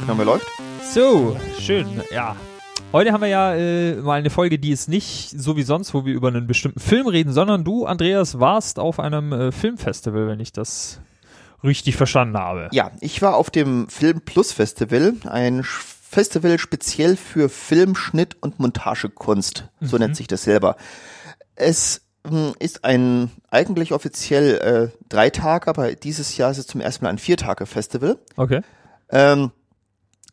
[0.00, 0.46] Aufnahme läuft.
[0.92, 2.34] So, schön, ja.
[2.92, 6.04] Heute haben wir ja äh, mal eine Folge, die ist nicht so wie sonst, wo
[6.06, 10.40] wir über einen bestimmten Film reden, sondern du, Andreas, warst auf einem äh, Filmfestival, wenn
[10.40, 11.00] ich das
[11.62, 12.68] richtig verstanden habe.
[12.72, 18.58] Ja, ich war auf dem Film Plus Festival, ein Festival speziell für Film, Schnitt und
[18.58, 20.02] Montagekunst, so Mhm.
[20.02, 20.76] nennt sich das selber.
[21.54, 26.80] Es mh, ist ein eigentlich offiziell äh, drei Tage, aber dieses Jahr ist es zum
[26.80, 28.16] ersten Mal ein Vier-Tage-Festival.
[28.36, 28.62] Okay.
[29.10, 29.52] ähm,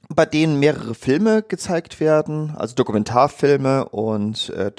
[0.09, 4.71] bei denen mehrere Filme gezeigt werden, also Dokumentarfilme und äh, äh,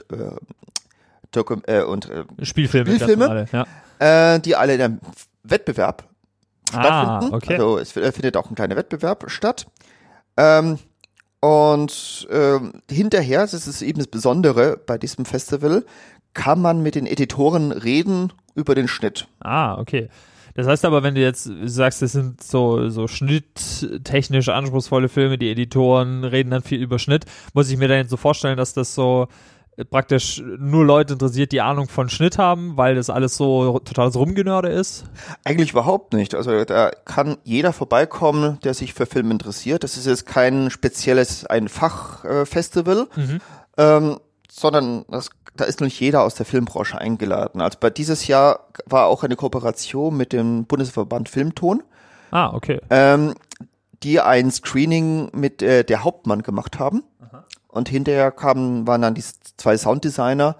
[1.30, 2.94] Dokum äh, und äh, Spielfilme.
[2.94, 3.24] Spielfilme?
[3.26, 4.34] normale, Ja.
[4.34, 5.00] äh, die alle in einem
[5.42, 6.04] Wettbewerb
[6.72, 6.82] Ah,
[7.20, 7.34] stattfinden.
[7.34, 7.52] okay.
[7.54, 9.66] Also es f- findet auch ein kleiner Wettbewerb statt.
[10.36, 10.78] Ähm,
[11.40, 15.84] und ähm, hinterher, das ist eben das Besondere bei diesem Festival,
[16.34, 19.28] kann man mit den Editoren reden über den Schnitt.
[19.40, 20.08] Ah, okay.
[20.58, 25.52] Das heißt aber, wenn du jetzt sagst, das sind so, so schnitttechnisch anspruchsvolle Filme, die
[25.52, 28.92] Editoren reden dann viel über Schnitt, muss ich mir dann jetzt so vorstellen, dass das
[28.92, 29.28] so
[29.76, 34.16] äh, praktisch nur Leute interessiert, die Ahnung von Schnitt haben, weil das alles so totales
[34.16, 35.04] Rumgenörde ist?
[35.44, 36.34] Eigentlich überhaupt nicht.
[36.34, 39.84] Also da kann jeder vorbeikommen, der sich für Film interessiert.
[39.84, 43.40] Das ist jetzt kein spezielles ein Fachfestival, Mhm.
[43.76, 44.16] ähm,
[44.50, 47.60] sondern das, da ist nicht jeder aus der Filmbranche eingeladen.
[47.60, 51.82] Also bei dieses Jahr war auch eine Kooperation mit dem Bundesverband Filmton,
[52.30, 52.80] Ah, okay.
[52.90, 53.34] ähm,
[54.02, 57.02] die ein Screening mit äh, der Hauptmann gemacht haben.
[57.68, 59.24] Und hinterher kamen, waren dann die
[59.56, 60.56] zwei Sounddesigner,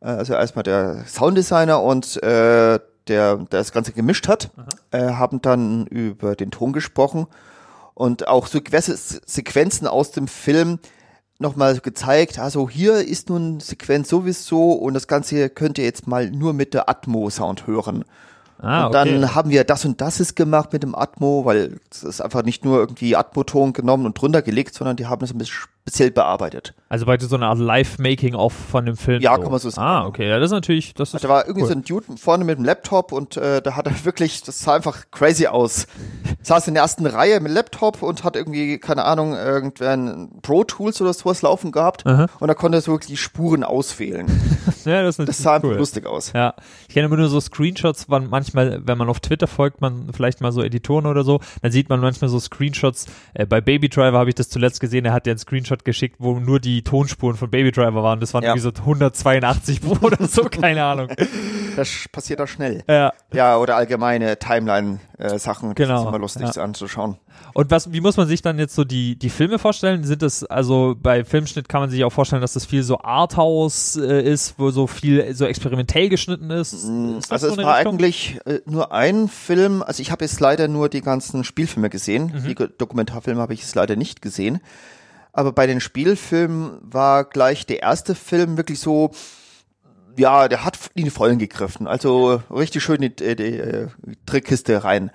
[0.00, 2.78] äh, also erstmal der Sounddesigner und äh,
[3.08, 4.50] der, der das Ganze gemischt hat,
[4.90, 7.26] äh, haben dann über den Ton gesprochen
[7.94, 10.78] und auch so gewisse Sequenzen aus dem Film
[11.38, 12.38] nochmal gezeigt.
[12.38, 16.74] Also hier ist nun Sequenz sowieso und das Ganze könnt ihr jetzt mal nur mit
[16.74, 18.04] der Atmo-Sound hören.
[18.58, 19.10] Ah, Und okay.
[19.10, 22.44] dann haben wir das und das ist gemacht mit dem Atmo, weil es ist einfach
[22.44, 26.10] nicht nur irgendwie Atmo-Ton genommen und drunter gelegt, sondern die haben das ein bisschen speziell
[26.10, 26.72] bearbeitet.
[26.94, 29.20] Also praktisch so eine Art Live-Making-of von dem Film.
[29.20, 29.42] Ja, so.
[29.42, 29.84] kann man so sagen.
[29.84, 30.28] Ah, okay.
[30.28, 31.68] Ja, das ist natürlich, das ist Da war irgendwie cool.
[31.68, 34.76] so ein Dude vorne mit dem Laptop und äh, da hat er wirklich, das sah
[34.76, 35.88] einfach crazy aus.
[36.42, 40.62] Saß in der ersten Reihe mit Laptop und hat irgendwie, keine Ahnung, irgendwer ein Pro
[40.62, 42.28] Tools oder sowas laufen gehabt Aha.
[42.38, 44.28] und da konnte er so wirklich die Spuren auswählen.
[44.84, 45.78] ja, das ist Das sah einfach cool.
[45.78, 46.32] lustig aus.
[46.32, 46.54] Ja,
[46.86, 50.40] ich kenne immer nur so Screenshots, wann manchmal, wenn man auf Twitter folgt, man vielleicht
[50.40, 53.06] mal so Editoren oder so, dann sieht man manchmal so Screenshots.
[53.32, 56.16] Äh, bei Baby Driver habe ich das zuletzt gesehen, er hat ja einen Screenshot geschickt,
[56.20, 58.20] wo nur die Tonspuren von Baby Driver waren.
[58.20, 58.50] Das waren Ja.
[58.50, 61.08] irgendwie so 182 Pro oder so, keine Ahnung.
[61.76, 62.84] Das passiert da schnell.
[62.88, 63.12] Ja.
[63.32, 65.70] Ja, oder allgemeine Timeline-Sachen.
[65.74, 66.62] Das Genau, ist immer lustig ja.
[66.62, 67.16] anzuschauen.
[67.52, 70.04] Und was, wie muss man sich dann jetzt so die, die Filme vorstellen?
[70.04, 73.96] Sind das, also bei Filmschnitt kann man sich auch vorstellen, dass das viel so Arthouse
[73.96, 76.72] äh, ist, wo so viel so experimentell geschnitten ist?
[76.72, 77.94] ist das Also so es war Richtung?
[77.94, 82.32] eigentlich äh, nur ein Film, also ich habe jetzt leider nur die ganzen Spielfilme gesehen,
[82.34, 82.44] Mhm.
[82.48, 84.60] die Dokumentarfilme habe ich jetzt leider nicht gesehen.
[85.36, 89.10] Aber bei den Spielfilmen war gleich der erste Film wirklich so,
[90.16, 93.88] ja, der hat in die Vollen gegriffen, also richtig schön in die, die, äh,
[94.26, 95.10] Trickkiste rein.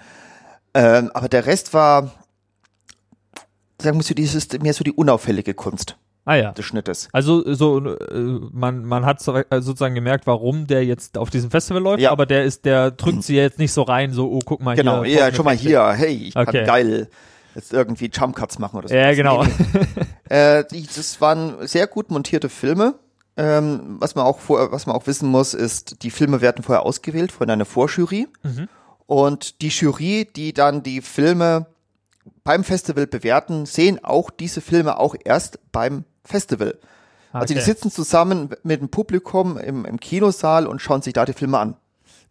[0.73, 2.11] Ähm, aber der Rest war,
[3.81, 6.51] sagen wir so, dieses mehr so die unauffällige Kunst Ah ja.
[6.51, 7.07] des Schnittes.
[7.13, 11.81] Also so äh, man man hat äh, sozusagen gemerkt, warum der jetzt auf diesem Festival
[11.81, 12.11] läuft, Ja.
[12.11, 15.03] aber der ist der drückt sie jetzt nicht so rein, so oh guck mal Genau,
[15.05, 15.13] hier.
[15.13, 16.57] ja, folgende schon mal hier, hey, ich Okay.
[16.57, 17.07] kann geil
[17.59, 18.95] jetzt irgendwie Jump Cuts machen oder so.
[18.95, 19.45] Ja, genau.
[20.29, 22.93] Äh, die, das waren sehr gut montierte Filme.
[23.35, 26.85] Ähm, was man auch vor, was man auch wissen muss, ist, die Filme werden vorher
[26.85, 28.27] ausgewählt von einer Vorjury.
[28.43, 28.67] Mhm.
[29.07, 31.65] Und die Jury, die dann die Filme
[32.43, 36.77] beim Festival bewerten, sehen auch diese Filme auch erst beim Festival.
[37.33, 37.65] Also die Okay.
[37.65, 41.75] sitzen zusammen mit dem Publikum im, im Kinosaal und schauen sich da die Filme an.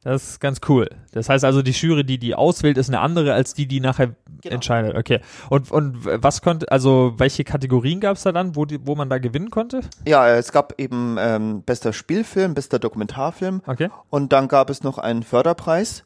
[0.08, 0.88] Das ist ganz cool.
[1.12, 4.14] Das heißt also, die Jury, die die auswählt, ist eine andere als die, die nachher
[4.40, 4.54] Genau.
[4.54, 4.96] entscheidet.
[4.96, 5.20] Okay.
[5.50, 9.10] Und und was konnte, also welche Kategorien gab es da dann, wo die, wo man
[9.10, 9.80] da gewinnen konnte?
[10.06, 13.90] Ja, es gab eben ähm, bester Spielfilm, bester Dokumentarfilm Okay.
[14.10, 16.04] und dann gab es noch einen Förderpreis.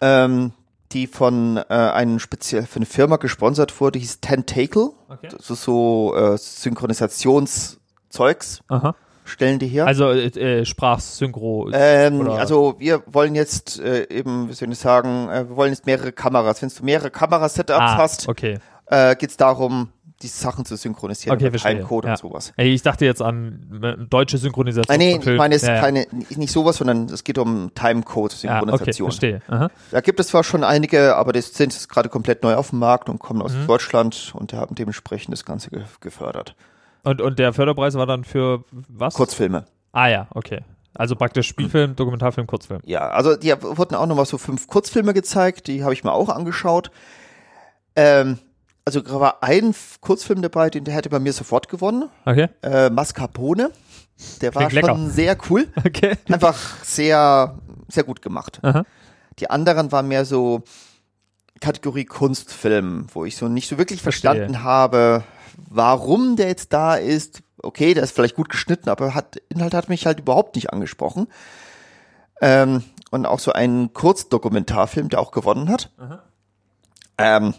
[0.00, 0.52] Ähm,
[0.92, 4.90] die von äh, einem speziell für eine Firma gesponsert wurde, hieß Tentacle.
[5.08, 5.28] Okay.
[5.36, 8.94] Das ist so äh, Synchronisationszeugs Aha.
[9.26, 9.86] Stellen die her.
[9.86, 10.26] Also äh,
[10.60, 11.70] äh, Sprachsynchro.
[11.72, 15.86] ähm, also wir wollen jetzt äh, eben, wie soll ich sagen, äh, wir wollen jetzt
[15.86, 16.62] mehrere Kameras.
[16.62, 18.58] Wenn du mehrere Kamerasetups ah, hast, Okay.
[18.86, 19.88] äh, geht es darum,
[20.22, 21.60] die Sachen zu synchronisieren Okay, mit.
[21.60, 22.10] Timecode Ja.
[22.12, 22.52] und sowas.
[22.56, 24.96] Ey, ich dachte jetzt an äh, deutsche Synchronisation.
[24.96, 27.64] Nein, nee, ich meine, es ist Ja, keine, nicht sowas, sondern es geht um Ja,
[27.64, 29.10] okay, Timecode-Synchronisation.
[29.10, 29.42] verstehe.
[29.48, 29.68] Aha.
[29.90, 32.78] Da gibt es zwar schon einige, aber das sind jetzt gerade komplett neu auf dem
[32.78, 33.66] Markt und kommen aus Mhm.
[33.66, 36.54] Deutschland und haben dementsprechend das Ganze ge gefördert.
[37.06, 39.14] Und, und der Förderpreis war dann für was?
[39.14, 39.64] Kurzfilme.
[39.92, 40.62] Ah ja, okay.
[40.92, 42.80] Also praktisch Spielfilm, Dokumentarfilm, Kurzfilm.
[42.84, 46.28] Ja, also die wurden auch nochmal so fünf Kurzfilme gezeigt, die habe ich mir auch
[46.28, 46.90] angeschaut.
[47.94, 48.38] Ähm,
[48.84, 52.08] also da war ein Kurzfilm dabei, den der hätte bei mir sofort gewonnen.
[52.24, 52.48] Okay.
[52.62, 53.70] Äh, Mascarpone.
[54.40, 55.10] Der war Klingt schon lecker.
[55.12, 55.68] sehr cool.
[55.86, 56.16] Okay.
[56.28, 57.56] Einfach sehr,
[57.86, 58.58] sehr gut gemacht.
[58.62, 58.84] Aha.
[59.38, 60.64] Die anderen waren mehr so
[61.60, 64.32] Kategorie Kunstfilm, wo ich so nicht so wirklich Verstehe.
[64.32, 65.22] verstanden habe,
[65.56, 67.42] warum der jetzt da ist.
[67.62, 71.26] Okay, der ist vielleicht gut geschnitten, aber hat, Inhalt hat mich halt überhaupt nicht angesprochen.
[72.40, 75.90] Ähm, und auch so ein Kurzdokumentarfilm, der auch gewonnen hat.
[77.18, 77.54] Ähm,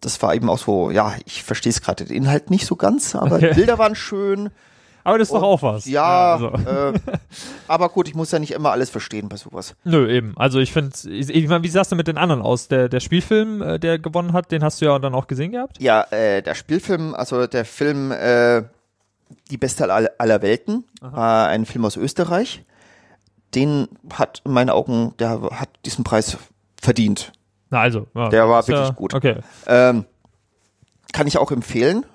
[0.00, 3.14] das war eben auch so, ja, ich verstehe es gerade den Inhalt nicht so ganz,
[3.14, 3.50] aber Okay.
[3.50, 4.50] die Bilder waren schön.
[5.04, 5.86] Aber das ist doch Und- auch was.
[5.86, 6.48] Ja, also.
[6.48, 6.92] äh,
[7.68, 9.74] aber gut, ich muss ja nicht immer alles verstehen bei sowas.
[9.84, 10.34] Nö, eben.
[10.36, 12.68] Also ich finde, ich, ich meine, wie sahst du mit den anderen aus?
[12.68, 15.80] Der, der Spielfilm, äh, der gewonnen hat, den hast du ja dann auch gesehen gehabt?
[15.80, 18.62] Ja, äh, der Spielfilm, also der Film äh,
[19.50, 22.64] Die Beste aller, aller Welten, war ein Film aus Österreich.
[23.54, 26.36] Den hat in meinen Augen, der hat diesen Preis
[26.80, 27.32] verdient.
[27.70, 28.06] Na also.
[28.14, 29.14] Ja, Der war ist ja, wirklich gut.
[29.14, 29.36] Okay.
[29.66, 30.04] Ähm,
[31.12, 32.06] kann ich auch empfehlen.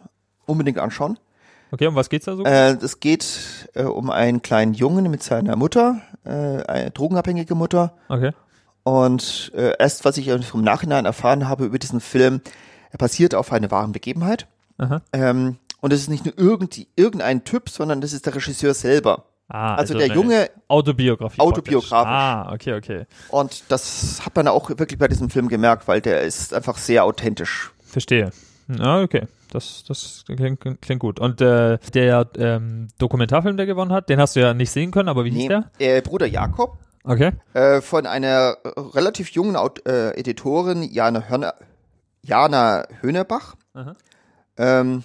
[0.46, 1.20] Unbedingt anschauen.
[1.72, 2.44] Okay, um was geht's da so?
[2.44, 7.94] Äh, es geht äh, um einen kleinen Jungen mit seiner Mutter, äh, eine drogenabhängige Mutter.
[8.10, 8.32] Okay.
[8.84, 12.42] Und äh, erst, was ich im Nachhinein erfahren habe über diesen Film,
[12.92, 14.48] er basiert auf einer wahren Begebenheit.
[14.78, 15.02] Aha.
[15.12, 19.26] Ähm, und es ist nicht nur irgendwie, irgendein Typ, sondern das ist der Regisseur selber.
[19.50, 21.40] Ah, Also, der eine Junge, Autobiografie.
[21.40, 21.92] Autobiografisch.
[22.12, 23.06] Ah, okay, okay.
[23.30, 27.06] und das hat man auch wirklich bei diesem Film gemerkt, weil der ist einfach sehr
[27.06, 27.72] authentisch.
[27.86, 28.32] Verstehe.
[28.80, 29.28] Ah, okay.
[29.52, 31.20] Das, das klingt, klingt gut.
[31.20, 35.08] Und äh, der ähm, Dokumentarfilm, der gewonnen hat, den hast du ja nicht sehen können,
[35.10, 35.72] aber wie hieß der?
[35.80, 37.32] äh, Bruder Jakob Okay.
[37.54, 41.54] äh, von einer äh, relativ jungen Aut äh, Editorin, Jana, Hörner,
[42.22, 43.56] Jana Hönerbach.
[43.74, 43.96] Aha.
[44.58, 45.04] Ähm,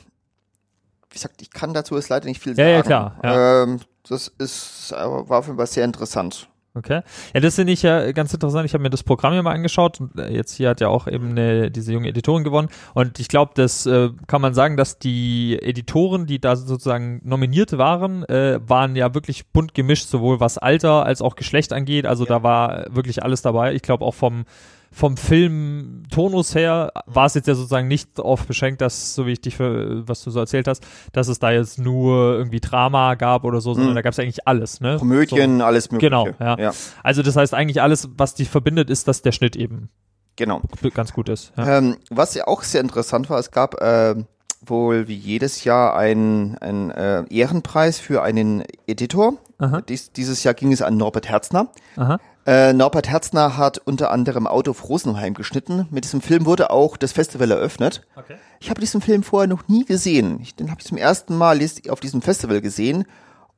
[1.11, 2.73] wie gesagt, ich kann dazu jetzt leider nicht viel Ja, sagen.
[2.75, 3.63] ja, klar, ja.
[3.63, 6.49] Ähm, das ist, aber war auf jeden Fall sehr interessant.
[6.75, 7.03] Okay.
[7.35, 8.65] Ja, das finde ich ja ganz interessant.
[8.65, 11.07] Ich habe mir das Programm ja mal angeschaut und äh, jetzt hier hat ja auch
[11.07, 12.69] eben eine, diese junge Editorin gewonnen.
[12.95, 17.77] Und ich glaube, das äh, kann man sagen, dass die Editoren, die da sozusagen nominiert
[17.77, 22.07] waren, äh, waren ja wirklich bunt gemischt, sowohl was Alter als auch Geschlecht angeht.
[22.07, 23.75] Also da war wirklich alles dabei.
[23.75, 24.47] Ich glaube auch vom
[24.95, 29.33] vom Film Tonus her war es jetzt ja sozusagen nicht darauf beschränkt, dass, so wie
[29.33, 33.15] ich dich für, was du so erzählt hast, dass es da jetzt nur irgendwie Drama
[33.15, 33.97] gab oder so, sondern Mhm.
[33.97, 34.99] da gab es eigentlich alles, ne?
[34.99, 36.11] Komödien, alles mögliche.
[36.11, 36.59] Genau, ja.
[36.59, 36.73] ja.
[37.03, 39.89] Also das heißt eigentlich alles, was die verbindet, ist, dass der Schnitt eben
[40.37, 40.61] Genau.
[40.95, 41.53] ganz gut ist.
[41.57, 41.79] Ja.
[41.79, 44.27] Ähm, was ja auch sehr interessant war, es gab ähm,
[44.65, 49.35] wohl wie jedes Jahr einen ein, äh, Ehrenpreis für einen Editor.
[49.59, 49.81] Aha.
[49.81, 51.69] Dies, dieses Jahr ging es an Norbert Herzner.
[51.97, 52.19] Aha.
[52.45, 55.87] Äh, Norbert Herzner hat unter anderem Auto auf Rosenheim geschnitten.
[55.91, 58.05] Mit diesem Film wurde auch das Festival eröffnet.
[58.17, 58.37] Okay.
[58.59, 60.41] Ich habe diesen Film vorher noch nie gesehen.
[60.41, 63.05] Ich, den habe ich zum ersten Mal auf diesem Festival gesehen.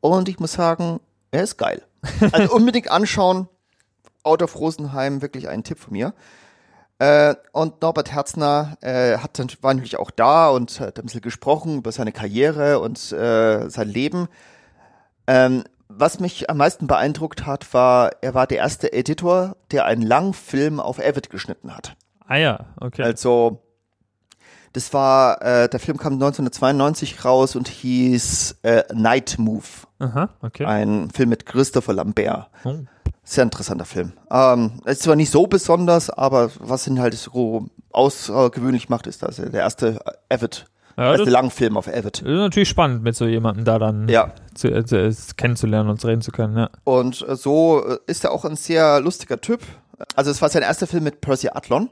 [0.00, 1.00] Und ich muss sagen,
[1.30, 1.82] er ist geil.
[2.32, 3.48] Also unbedingt anschauen.
[4.22, 6.12] Auto auf Rosenheim, wirklich ein Tipp von mir.
[6.98, 11.22] Äh, und Norbert Herzner äh, hat dann, war natürlich auch da und hat ein bisschen
[11.22, 14.28] gesprochen über seine Karriere und äh, sein Leben.
[15.26, 15.64] Ähm,
[15.96, 20.80] was mich am meisten beeindruckt hat, war, er war der erste Editor, der einen Langfilm
[20.80, 21.96] auf Avid geschnitten hat.
[22.26, 23.02] Ah ja, okay.
[23.02, 23.60] Also,
[24.72, 29.64] das war, äh, der Film kam 1992 raus und hieß äh, Night Move.
[29.98, 30.64] Aha, okay.
[30.64, 32.48] Ein Film mit Christopher Lambert.
[32.64, 32.74] Oh.
[33.22, 34.12] Sehr interessanter Film.
[34.30, 39.38] Ähm, ist zwar nicht so besonders, aber was ihn halt so außergewöhnlich macht, ist, dass
[39.38, 42.04] er der erste Avid, Ja, das, Langfilm auf Avid.
[42.04, 44.32] das ist natürlich spannend, mit so jemandem da dann Ja.
[44.54, 46.56] zu, äh, zu, äh, kennenzulernen und reden zu können.
[46.56, 46.70] Ja.
[46.84, 49.60] Und äh, so äh, ist er auch ein sehr lustiger Typ.
[50.16, 51.90] Also es war sein erster Film mit Percy Adlon.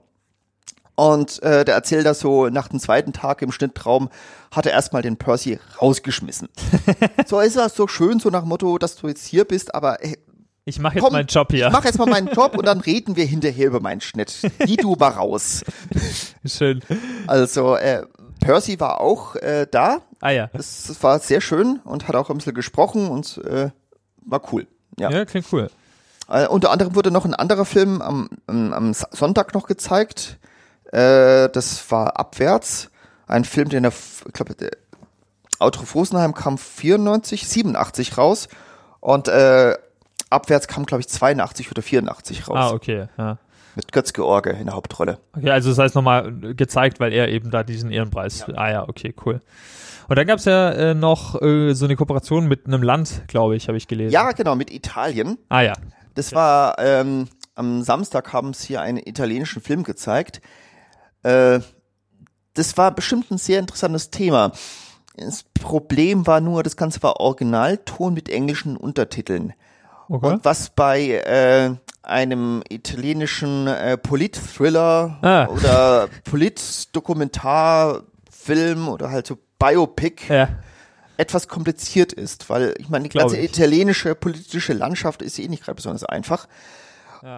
[0.94, 4.10] Und äh, der erzählt das so, nach dem zweiten Tag im Schnittraum
[4.50, 6.48] hat er erstmal den Percy rausgeschmissen.
[7.26, 10.04] so ist das so schön, so nach dem Motto, dass du jetzt hier bist, aber
[10.04, 10.18] ey,
[10.64, 11.66] Ich mache jetzt Komm, meinen Job hier.
[11.68, 14.34] ich mach jetzt mal meinen Job und dann reden wir hinterher über meinen Schnitt.
[14.58, 15.64] Geh du mal raus.
[16.44, 16.80] Schön.
[17.26, 18.02] Also äh,
[18.42, 20.02] Percy war auch äh, da.
[20.20, 20.50] Ah ja.
[20.52, 23.70] Das, das war sehr schön und hat auch ein bisschen gesprochen und äh,
[24.24, 24.66] war cool.
[24.98, 25.10] Ja.
[25.10, 25.70] Ja, klingt cool.
[26.28, 30.38] Äh, unter anderem wurde noch ein anderer Film am, am, Sonntag noch gezeigt.
[30.92, 32.90] Äh, das war Abwärts.
[33.26, 33.92] Ein Film, den er,
[34.26, 34.72] ich glaube, der
[35.58, 38.48] Auto Rosenheim kam 94, 87 raus.
[39.00, 39.76] Und äh,
[40.30, 42.56] Abwärts kam, glaube ich, 82 oder 84 raus.
[42.56, 43.06] Ah, okay.
[43.16, 43.38] Ja.
[43.74, 45.18] Mit Götz George in der Hauptrolle.
[45.36, 48.44] Okay, also das heißt nochmal gezeigt, weil er eben da diesen Ehrenpreis.
[48.54, 49.40] Ah ja, okay, cool.
[50.08, 53.68] Und dann gab's ja äh, noch äh, so eine Kooperation mit einem Land, glaube ich,
[53.68, 54.12] habe ich gelesen.
[54.12, 55.38] Ja, genau, mit Italien.
[55.48, 55.72] Ah ja.
[56.14, 60.42] Das war, ähm, am Samstag haben sie hier einen italienischen Film gezeigt.
[61.22, 61.60] Äh,
[62.54, 64.52] das war bestimmt ein sehr interessantes Thema.
[65.16, 69.54] Das Problem war nur, das Ganze war Originalton mit englischen Untertiteln.
[70.08, 70.26] Okay.
[70.26, 75.46] Und was bei äh, einem italienischen äh, Polit-Thriller Ah.
[75.48, 80.48] oder Polit-Dokumentarfilm oder halt so Biopic Ja.
[81.16, 83.50] etwas kompliziert ist, weil ich meine, die Glaub ganze ich.
[83.56, 86.48] italienische politische Landschaft ist eh nicht gerade besonders einfach.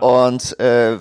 [0.00, 0.98] Und äh,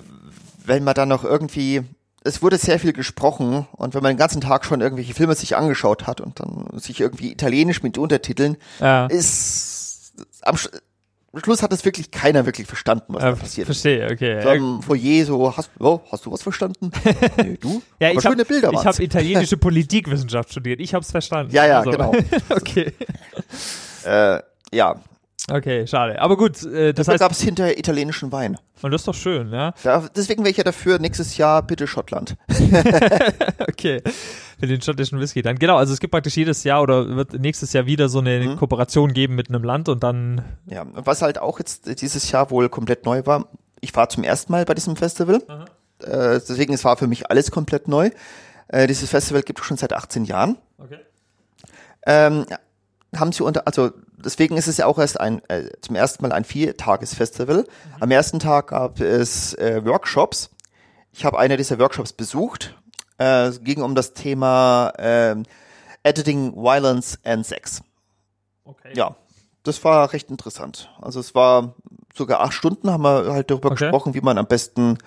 [0.66, 1.82] wenn man dann noch irgendwie,
[2.22, 5.56] es wurde sehr viel gesprochen und wenn man den ganzen Tag schon irgendwelche Filme sich
[5.56, 9.06] angeschaut hat und dann sich irgendwie italienisch mit Untertiteln, Ja.
[9.06, 10.56] ist am
[11.34, 13.66] am Schluss hat es wirklich keiner wirklich verstanden, was da Äh, passiert.
[13.66, 14.42] verstehe, okay.
[14.42, 16.90] So am Foyer so, hast, oh, hast du was verstanden?
[17.38, 17.82] nee, du?
[18.00, 18.96] Ja, Aber ich habe schöne Bilder ich waren's.
[18.98, 20.80] hab italienische Politikwissenschaft studiert.
[20.80, 21.52] Ich habe es verstanden.
[21.54, 22.12] Ja, ja, Also, genau.
[22.50, 22.92] okay.
[24.04, 24.38] Äh,
[24.72, 24.96] ja,
[25.50, 26.20] Okay, schade.
[26.22, 28.56] Aber gut, äh, das da heißt, gab es hinter italienischen Wein.
[28.80, 29.74] und das ist doch schön, ja.
[29.82, 32.36] Da, deswegen wäre ich ja dafür, nächstes Jahr bitte Schottland.
[33.68, 34.02] Okay.
[34.58, 35.58] Für den schottischen Whisky dann.
[35.58, 38.56] Genau, also es gibt praktisch jedes Jahr oder wird nächstes Jahr wieder so eine Mhm.
[38.56, 42.68] Kooperation geben mit einem Land und dann, Ja, was halt auch jetzt dieses Jahr wohl
[42.68, 43.48] komplett neu war,
[43.80, 45.42] ich war zum ersten Mal bei diesem Festival,
[46.02, 48.10] äh, deswegen es war für mich alles komplett neu.
[48.68, 50.56] Äh, dieses Festival gibt es schon seit 18 Jahren.
[50.78, 50.98] okay.
[52.06, 52.46] Ähm,
[53.16, 53.90] haben sie unter, also
[54.24, 57.66] deswegen ist es ja auch erst ein, äh, zum ersten Mal ein Viertages-Festival.
[58.00, 60.50] Am ersten Tag gab es äh, Workshops.
[61.12, 62.76] Ich habe eine dieser Workshops besucht.
[63.18, 65.44] Äh, es ging um das Thema ähm,
[66.02, 67.82] Editing, Violence and Sex.
[68.64, 68.92] okay.
[68.94, 69.14] Ja,
[69.62, 70.90] das war recht interessant.
[71.00, 71.74] Also es war
[72.14, 73.84] sogar acht Stunden haben wir halt darüber Okay.
[73.84, 74.98] gesprochen, wie man am besten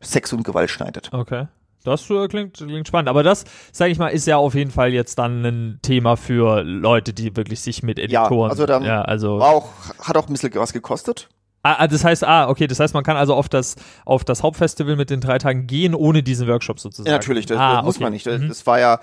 [0.00, 1.12] Sex und Gewalt schneidet.
[1.12, 1.46] Okay.
[1.86, 3.08] Das äh, klingt, klingt spannend.
[3.08, 6.62] Aber das, sage ich mal, ist ja auf jeden Fall jetzt dann ein Thema für
[6.62, 8.50] Leute, die wirklich sich mit Ja, Editoren.
[8.50, 9.68] also da ja, also war auch,
[10.02, 11.28] hat auch ein bisschen was gekostet.
[11.62, 13.74] Ah, ah, das heißt, ah, okay, das heißt, man kann also auf das,
[14.04, 17.08] auf das Hauptfestival mit den drei Tagen gehen, ohne diesen Workshop sozusagen.
[17.08, 18.04] Ja, natürlich, das, ah, muss okay.
[18.04, 18.24] man nicht.
[18.26, 18.48] Das, Mhm.
[18.48, 19.00] das war ja,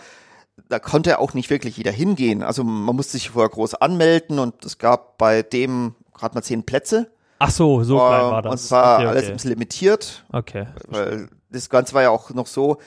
[0.70, 2.42] da konnte auch nicht wirklich jeder hingehen.
[2.42, 6.64] Also man musste sich vorher groß anmelden und es gab bei dem gerade mal zehn
[6.64, 7.12] Plätze.
[7.40, 8.52] Ach so, so klein Ähm, war das.
[8.52, 9.32] Und es war okay, alles okay.
[9.32, 10.68] ein bisschen limitiert, okay.
[10.88, 12.78] weil das Ganze war ja auch noch so,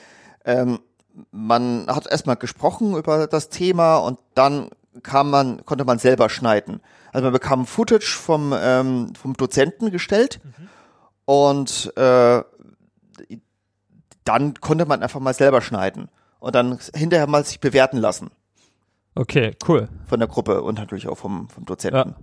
[0.45, 0.79] ähm,
[1.31, 4.69] man hat erstmal gesprochen über das Thema und dann
[5.01, 6.81] kam man, konnte man selber schneiden.
[7.11, 10.39] Also man bekam Footage vom, ähm, vom Dozenten gestellt
[11.25, 12.43] und äh,
[14.23, 16.09] dann konnte man einfach mal selber schneiden
[16.39, 18.29] und dann hinterher mal sich bewerten lassen
[19.17, 19.89] Okay, cool.
[20.05, 21.97] von der Gruppe und natürlich auch vom, vom Dozenten.
[21.97, 22.15] Ja,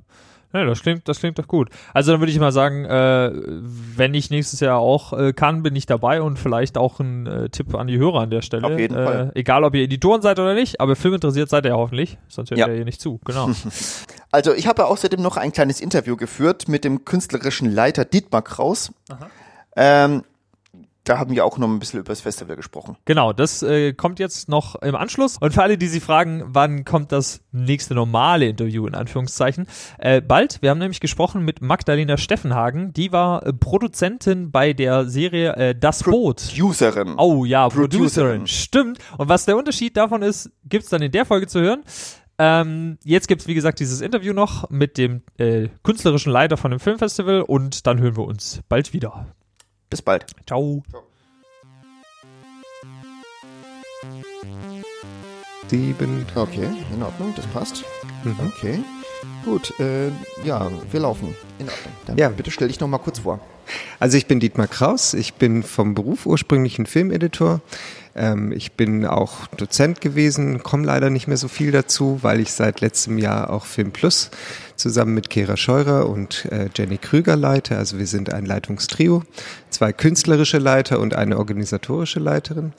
[0.63, 1.69] das klingt, das klingt doch gut.
[1.93, 3.33] Also dann würde ich mal sagen, äh,
[3.97, 7.49] wenn ich nächstes Jahr auch äh, kann, bin ich dabei und vielleicht auch ein äh,
[7.49, 8.67] Tipp an die Hörer an der Stelle.
[8.67, 9.33] Auf jeden äh, Fall.
[9.35, 12.61] Egal, ob ihr Editoren seid oder nicht, aber filminteressiert seid ihr ja hoffentlich, sonst hört
[12.61, 12.69] Ja.
[12.69, 13.21] ihr hier nicht zu.
[13.25, 13.51] Genau.
[14.31, 18.43] Also ich habe ja außerdem noch ein kleines Interview geführt mit dem künstlerischen Leiter Dietmar
[18.43, 18.93] Kraus.
[19.77, 20.25] Ähm,
[21.05, 22.97] da haben wir auch noch ein bisschen über das Festival gesprochen.
[23.05, 25.37] Genau, das äh, kommt jetzt noch im Anschluss.
[25.39, 29.67] Und für alle, die sich fragen, wann kommt das nächste normale Interview in Anführungszeichen,
[29.99, 30.63] äh, bald.
[30.63, 32.93] Wir haben nämlich gesprochen mit Magdalena Steffenhagen.
[32.95, 36.53] Die war äh, Produzentin bei der Serie äh, Das Boot.
[36.59, 37.15] Userin.
[37.19, 37.99] Oh ja, Producerin.
[37.99, 38.47] Producerin.
[38.47, 38.99] Stimmt.
[39.19, 41.85] Und was der Unterschied davon ist, gibt's dann in der Folge zu hören.
[42.39, 46.81] Ähm, jetzt gibt's wie gesagt dieses Interview noch mit dem äh, künstlerischen Leiter von dem
[46.81, 49.27] Filmfestival und dann hören wir uns bald wieder.
[49.95, 50.27] Bis bald.
[50.45, 50.83] Ciao.
[55.69, 56.27] Sieben.
[56.35, 57.85] Okay, in Ordnung, das passt.
[58.25, 58.35] Mhm.
[58.49, 58.81] Okay.
[59.45, 60.09] Gut, äh,
[60.45, 61.37] ja, wir laufen.
[61.61, 61.93] In Ordnung.
[62.07, 62.29] Dann Ja.
[62.31, 63.39] bitte stell dich noch mal kurz vor.
[64.01, 67.61] Also ich bin Dietmar Kraus, ich bin vom Beruf ursprünglich ein Filmeditor.
[68.17, 72.53] Ähm, ich bin auch Dozent gewesen, komme leider nicht mehr so viel dazu, weil ich
[72.53, 74.31] seit letztem Jahr auch Film Plus
[74.77, 77.77] zusammen mit Kera Scheurer und äh, Jenny Krüger leite.
[77.77, 79.23] Also wir sind ein Leitungstrio,
[79.71, 82.73] zwei künstlerische Leiter und eine organisatorische Leiterin.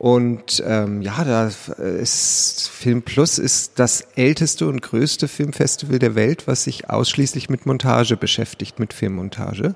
[0.00, 6.46] Und ähm, ja, da ist Film Plus ist das älteste und größte Filmfestival der Welt,
[6.46, 9.74] was sich ausschließlich mit Montage beschäftigt, mit Filmmontage.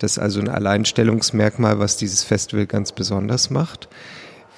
[0.00, 3.88] Das ist also ein Alleinstellungsmerkmal, was dieses Festival ganz besonders macht.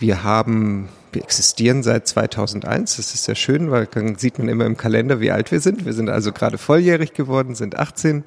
[0.01, 2.97] Wir haben, wir existieren seit 2001.
[2.97, 5.85] Das ist sehr schön, weil dann sieht man immer im Kalender, wie alt wir sind.
[5.85, 8.25] Wir sind also gerade volljährig geworden, sind 18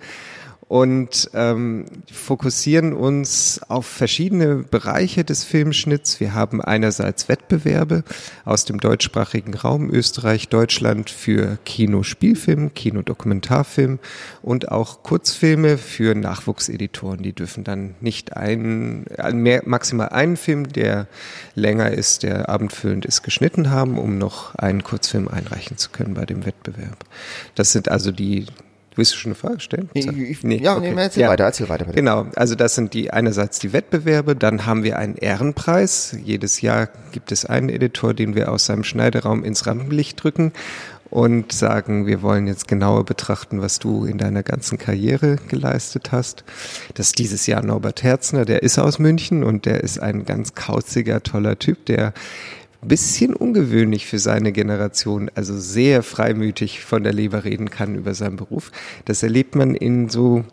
[0.68, 6.20] und ähm, fokussieren uns auf verschiedene Bereiche des Filmschnitts.
[6.20, 8.04] Wir haben einerseits Wettbewerbe
[8.44, 14.00] aus dem deutschsprachigen Raum Österreich, Deutschland für Kino, Spielfilm, Kino, Dokumentarfilm
[14.42, 17.24] und auch Kurzfilme für Nachwuchseditoren.
[17.24, 21.08] Die dürfen dann nicht einen, mehr, maximal einen Film, der
[21.56, 26.26] länger ist, der abendfüllend ist, geschnitten haben, um noch einen Kurzfilm einreichen zu können bei
[26.26, 27.06] dem Wettbewerb.
[27.56, 28.48] Das sind also die
[28.98, 29.90] Willst du schon eine Frage stellen?
[29.94, 31.30] Ich, ich, ja, nee, erzähl Ja.
[31.30, 31.86] weiter, erzähl weiter.
[31.86, 31.96] Bitte.
[31.96, 36.18] Genau, also das sind die einerseits die Wettbewerbe, dann haben wir einen Ehrenpreis.
[36.24, 40.52] Jedes Jahr gibt es einen Editor, den wir aus seinem Schneideraum ins Rampenlicht drücken
[41.10, 46.44] und sagen, wir wollen jetzt genauer betrachten, was du in deiner ganzen Karriere geleistet hast.
[46.96, 50.54] Das ist dieses Jahr Norbert Herzner, der ist aus München und der ist ein ganz
[50.56, 52.14] kauziger, toller Typ, der
[52.82, 58.36] bisschen ungewöhnlich für seine Generation, also sehr freimütig von der Leber reden kann über seinen
[58.36, 58.72] Beruf.
[59.06, 60.44] Das erlebt man in so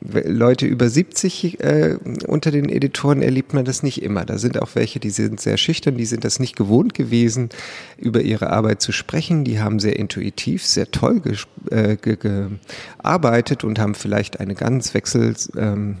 [0.00, 4.24] Leute über 70 äh, unter den Editoren erlebt man das nicht immer.
[4.24, 7.50] Da sind auch welche, die sind sehr schüchtern, die sind das nicht gewohnt gewesen,
[7.98, 9.44] über ihre Arbeit zu sprechen.
[9.44, 11.22] Die haben sehr intuitiv, sehr toll
[11.70, 15.98] äh, gearbeitet und haben vielleicht eine ganz wechsel, ähm,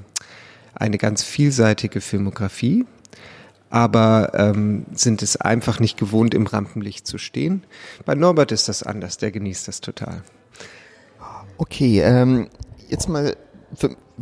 [0.74, 2.84] eine ganz vielseitige Filmografie
[3.70, 7.64] aber ähm, sind es einfach nicht gewohnt, im Rampenlicht zu stehen.
[8.04, 10.22] Bei Norbert ist das anders, der genießt das total.
[11.58, 12.48] Okay, ähm,
[12.88, 13.36] jetzt mal,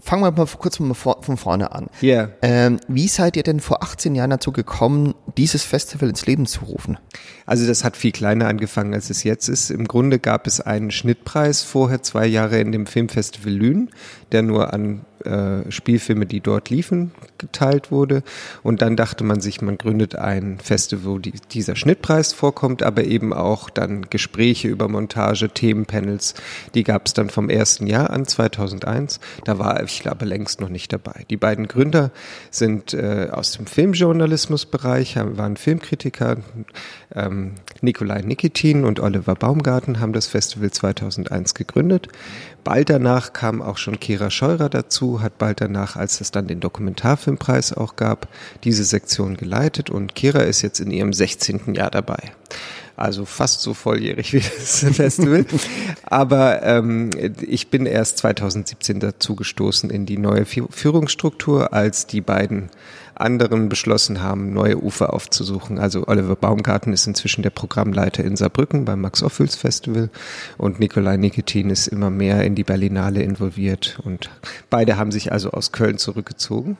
[0.00, 1.86] fangen wir mal kurz von vorne an.
[2.00, 2.14] Ja.
[2.14, 2.30] Yeah.
[2.42, 6.64] Ähm, wie seid ihr denn vor 18 Jahren dazu gekommen, dieses Festival ins Leben zu
[6.64, 6.98] rufen?
[7.46, 9.70] Also das hat viel kleiner angefangen, als es jetzt ist.
[9.70, 13.90] Im Grunde gab es einen Schnittpreis vorher zwei Jahre in dem Filmfestival Lünen,
[14.32, 18.22] der nur an äh, Spielfilme, die dort liefen, geteilt wurde.
[18.62, 23.04] Und dann dachte man sich, man gründet ein Festival, wo die, dieser Schnittpreis vorkommt, aber
[23.04, 26.34] eben auch dann Gespräche über Montage, Themenpanels.
[26.74, 29.20] Die gab es dann vom ersten Jahr an, 2001.
[29.44, 31.24] Da war ich glaube längst noch nicht dabei.
[31.30, 32.10] Die beiden Gründer
[32.50, 36.38] sind äh, aus dem Filmjournalismusbereich, waren Filmkritiker.
[37.14, 42.08] Ähm, Nikolai Nikitin und Oliver Baumgarten haben das Festival 2001 gegründet.
[42.64, 46.60] Bald danach kam auch schon Kira Scheurer dazu, hat bald danach, als es dann den
[46.60, 48.28] Dokumentarfilmpreis auch gab,
[48.64, 51.74] diese Sektion geleitet und Kira ist jetzt in ihrem 16.
[51.74, 52.32] Jahr dabei.
[52.96, 55.44] Also fast so volljährig wie das Festival.
[56.04, 57.10] Aber ähm,
[57.40, 62.70] ich bin erst 2017 dazu gestoßen in die neue Führungsstruktur, als die beiden
[63.16, 65.78] anderen beschlossen haben, neue Ufer aufzusuchen.
[65.78, 70.10] Also Oliver Baumgarten ist inzwischen der Programmleiter in Saarbrücken beim Max Ophüls Festival
[70.58, 74.30] und Nikolai Nikitin ist immer mehr in die Berlinale involviert und
[74.70, 76.76] beide haben sich also aus Köln zurückgezogen.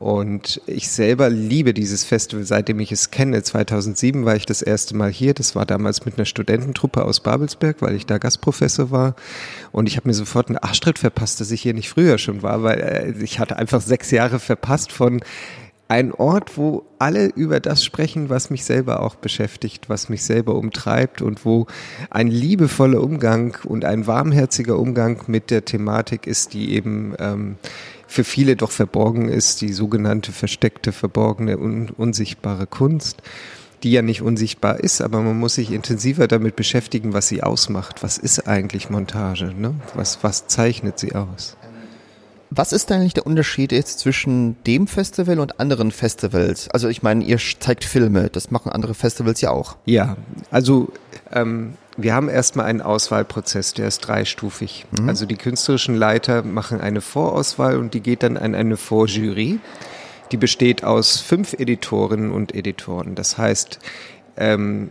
[0.00, 3.42] Und ich selber liebe dieses Festival, seitdem ich es kenne.
[3.42, 5.34] 2007 war ich das erste Mal hier.
[5.34, 9.14] Das war damals mit einer Studententruppe aus Babelsberg, weil ich da Gastprofessor war.
[9.72, 12.62] Und ich habe mir sofort einen Arschtritt verpasst, dass ich hier nicht früher schon war,
[12.62, 15.20] weil äh, ich hatte einfach sechs Jahre verpasst von
[15.88, 20.54] ein Ort, wo alle über das sprechen, was mich selber auch beschäftigt, was mich selber
[20.54, 21.66] umtreibt und wo
[22.08, 27.56] ein liebevoller Umgang und ein warmherziger Umgang mit der Thematik ist, die eben ähm,
[28.10, 33.22] für viele doch verborgen ist, die sogenannte versteckte, verborgene, un unsichtbare Kunst
[33.82, 38.02] die ja nicht unsichtbar ist, aber man muss sich intensiver damit beschäftigen, was sie ausmacht.
[38.02, 39.54] Was ist eigentlich Montage?
[39.56, 39.74] Ne?
[39.94, 41.56] Was, was zeichnet sie aus?
[42.50, 46.68] Was ist eigentlich der Unterschied jetzt zwischen dem Festival und anderen Festivals?
[46.70, 49.76] Also ich meine, ihr zeigt Filme, das machen andere Festivals ja auch.
[49.86, 50.16] Ja,
[50.50, 50.92] also
[51.32, 54.86] ähm, wir haben erstmal einen Auswahlprozess, der ist dreistufig.
[54.98, 55.08] Mhm.
[55.08, 59.58] Also die künstlerischen Leiter machen eine Vorauswahl und die geht dann an eine Vorjury.
[60.32, 63.14] Die besteht aus fünf Editorinnen und Editoren.
[63.14, 63.78] Das heißt,
[64.36, 64.90] ähm,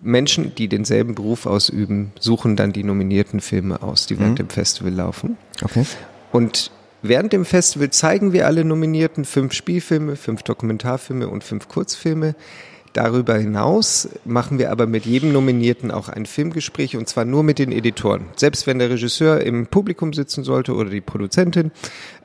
[0.00, 4.46] Menschen, die denselben Beruf ausüben, suchen dann die nominierten Filme aus, die während mhm.
[4.46, 5.36] dem Festival laufen.
[5.62, 5.84] Okay.
[6.30, 6.70] Und
[7.02, 12.34] während dem Festival zeigen wir alle Nominierten fünf Spielfilme, fünf Dokumentarfilme und fünf Kurzfilme.
[12.94, 17.58] Darüber hinaus machen wir aber mit jedem Nominierten auch ein Filmgespräch und zwar nur mit
[17.58, 18.26] den Editoren.
[18.36, 21.72] Selbst wenn der Regisseur im Publikum sitzen sollte oder die Produzentin,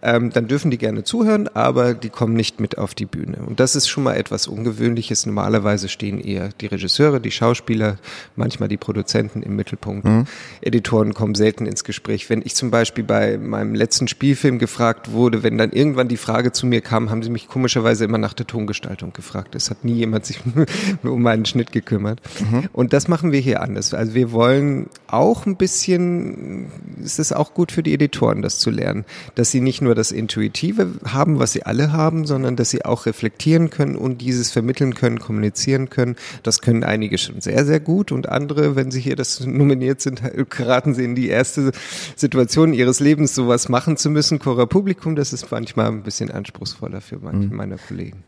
[0.02, 3.38] ähm, dann dürfen die gerne zuhören, aber die kommen nicht mit auf die Bühne.
[3.46, 5.26] Und das ist schon mal etwas Ungewöhnliches.
[5.26, 7.98] Normalerweise stehen eher die Regisseure, die Schauspieler,
[8.36, 10.06] manchmal die Produzenten im Mittelpunkt.
[10.06, 10.26] Mhm.
[10.62, 12.30] Editoren kommen selten ins Gespräch.
[12.30, 16.52] Wenn ich zum Beispiel bei meinem letzten Spielfilm gefragt wurde, wenn dann irgendwann die Frage
[16.52, 19.56] zu mir kam, haben sie mich komischerweise immer nach der Tongestaltung gefragt.
[19.56, 20.40] Es hat nie jemand sich
[21.04, 22.22] um meinen Schnitt gekümmert.
[22.40, 22.70] Mhm.
[22.74, 23.94] Und das machen wir hier anders.
[23.94, 26.68] Also wir wollen auch ein bisschen,
[27.04, 30.12] es ist auch gut für die Editoren, das zu lernen, dass sie nicht nur das
[30.12, 34.96] Intuitive haben, was sie alle haben, sondern dass sie auch reflektieren können und dieses vermitteln
[34.96, 36.16] können, kommunizieren können.
[36.44, 40.22] Das können einige schon sehr, sehr gut und andere, wenn sie hier das nominiert sind,
[40.50, 41.72] geraten sie in die erste
[42.16, 44.40] Situation ihres Lebens, sowas machen zu müssen.
[44.40, 47.56] Cora Publikum, das ist manchmal ein bisschen anspruchsvoller für manche mhm.
[47.56, 48.24] meiner Kollegen.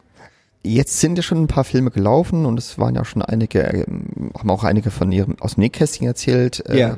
[0.64, 4.32] Jetzt sind ja schon ein paar Filme gelaufen und es waren ja schon einige, ähm,
[4.38, 6.64] haben auch einige von ihrem aus dem Nähkästchen erzählt.
[6.70, 6.98] Äh, ja.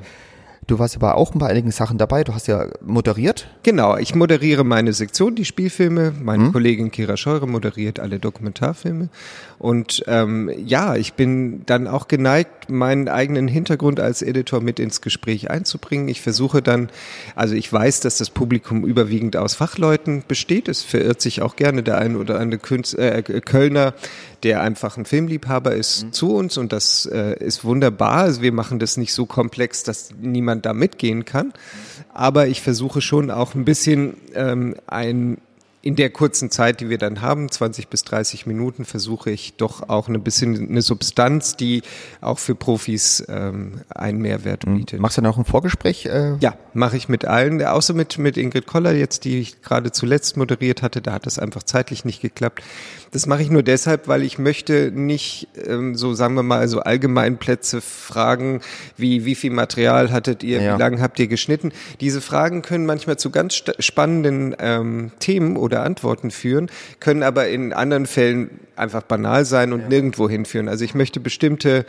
[0.68, 2.24] Du warst aber auch bei einigen Sachen dabei.
[2.24, 3.48] Du hast ja moderiert.
[3.64, 6.14] Genau, ich moderiere meine Sektion, die Spielfilme.
[6.22, 6.52] Meine mhm.
[6.54, 9.10] Kollegin Kira Scheure moderiert alle Dokumentarfilme.
[9.64, 15.00] Und ähm, ja, ich bin dann auch geneigt, meinen eigenen Hintergrund als Editor mit ins
[15.00, 16.10] Gespräch einzubringen.
[16.10, 16.90] Ich versuche dann,
[17.34, 20.68] also ich weiß, dass das Publikum überwiegend aus Fachleuten besteht.
[20.68, 23.94] Es verirrt sich auch gerne der ein oder andere Künstler, äh, Kölner,
[24.44, 26.12] der einfach ein Filmliebhaber ist, mhm.
[26.12, 28.18] zu uns und das äh, ist wunderbar.
[28.18, 31.54] Also wir machen das nicht so komplex, dass niemand da mitgehen kann.
[32.14, 35.38] Aber ich versuche schon auch ein bisschen ähm, ein
[35.84, 39.90] in der kurzen Zeit, die wir dann haben, 20 bis 30 Minuten, versuche ich doch
[39.90, 41.82] auch ein bisschen eine Substanz, die
[42.22, 44.78] auch für Profis ähm, einen Mehrwert mhm.
[44.78, 45.02] bietet.
[45.02, 46.06] Machst du dann auch ein Vorgespräch?
[46.06, 46.38] Äh?
[46.40, 50.38] Ja, mache ich mit allen, außer mit, mit Ingrid Koller jetzt, die ich gerade zuletzt
[50.38, 52.64] moderiert hatte, da hat es einfach zeitlich nicht geklappt.
[53.12, 56.80] Das mache ich nur deshalb, weil ich möchte nicht ähm, so, sagen wir mal, so
[56.80, 58.62] Allgemeinplätze fragen,
[58.98, 60.76] wie wie viel Material hattet ihr, ja.
[60.76, 61.74] wie lange habt ihr geschnitten.
[62.02, 67.74] Diese Fragen können manchmal zu ganz spannenden ähm, Themen oder Antworten führen, können aber in
[67.74, 69.88] anderen Fällen einfach banal sein und ja.
[69.90, 70.68] nirgendwo hinführen.
[70.68, 71.86] Also ich möchte bestimmte,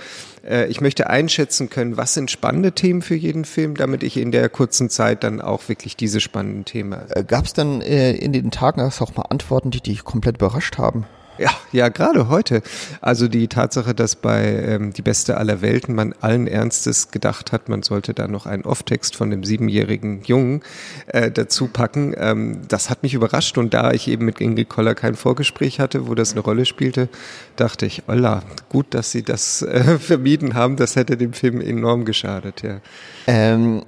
[0.47, 4.33] äh, ich möchte einschätzen können, was sind spannende Themen für jeden Film, damit ich in
[4.33, 6.99] der kurzen Zeit dann auch wirklich diese spannenden Themen.
[7.11, 10.79] Äh, Gab es dann äh, in den Tagen auch mal Antworten, die dich komplett überrascht
[10.79, 11.07] haben?
[11.37, 12.62] Ja, ja, gerade heute.
[13.01, 17.68] Also die Tatsache, dass bei ähm, Die Beste aller Welten man allen Ernstes gedacht hat,
[17.68, 20.62] man sollte da noch einen Off-Text von dem siebenjährigen Jungen
[21.07, 23.59] äh, dazu packen, ähm, das hat mich überrascht.
[23.59, 27.09] Und da ich eben mit Ingrid Koller kein Vorgespräch hatte, wo das eine Rolle spielte,
[27.57, 30.77] dachte ich, Olla, gut, dass Sie das äh, vermieden haben.
[30.77, 32.81] Das hätte dem Film enorm geschadet, ja.
[33.27, 33.83] Ähm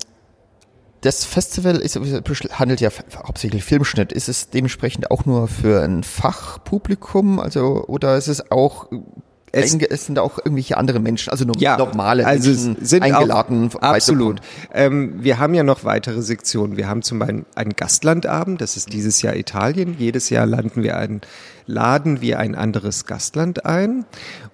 [1.07, 1.97] das Festival ist,
[2.59, 4.13] handelt ja hauptsächlich Filmschnitt.
[4.13, 7.39] Ist es dementsprechend auch nur für ein Fachpublikum?
[7.39, 8.89] Also, oder ist es auch
[9.57, 13.71] es, es, sind auch irgendwelche andere Menschen, also ja, normale also Menschen sind eingeladen.
[13.75, 14.41] Auch, absolut.
[14.73, 16.77] Ähm, wir haben ja noch weitere Sektionen.
[16.77, 19.97] Wir haben zum Beispiel einen Gastlandabend, das ist dieses Jahr Italien.
[19.99, 21.21] Jedes Jahr landen wir einen
[21.67, 24.05] laden wir ein anderes Gastland ein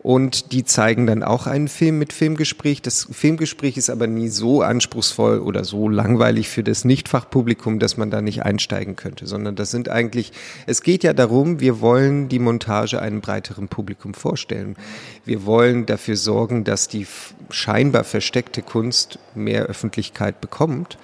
[0.02, 2.82] und die zeigen dann auch einen Film mit Filmgespräch.
[2.82, 8.10] Das Filmgespräch ist aber nie so anspruchsvoll oder so langweilig für das Nichtfachpublikum, dass man
[8.10, 10.32] da nicht einsteigen könnte, sondern das sind eigentlich,
[10.66, 14.76] es geht ja darum, wir wollen die Montage einem breiteren Publikum vorstellen.
[15.24, 17.06] Wir wollen dafür sorgen, dass die
[17.50, 20.98] scheinbar versteckte Kunst mehr Öffentlichkeit bekommt.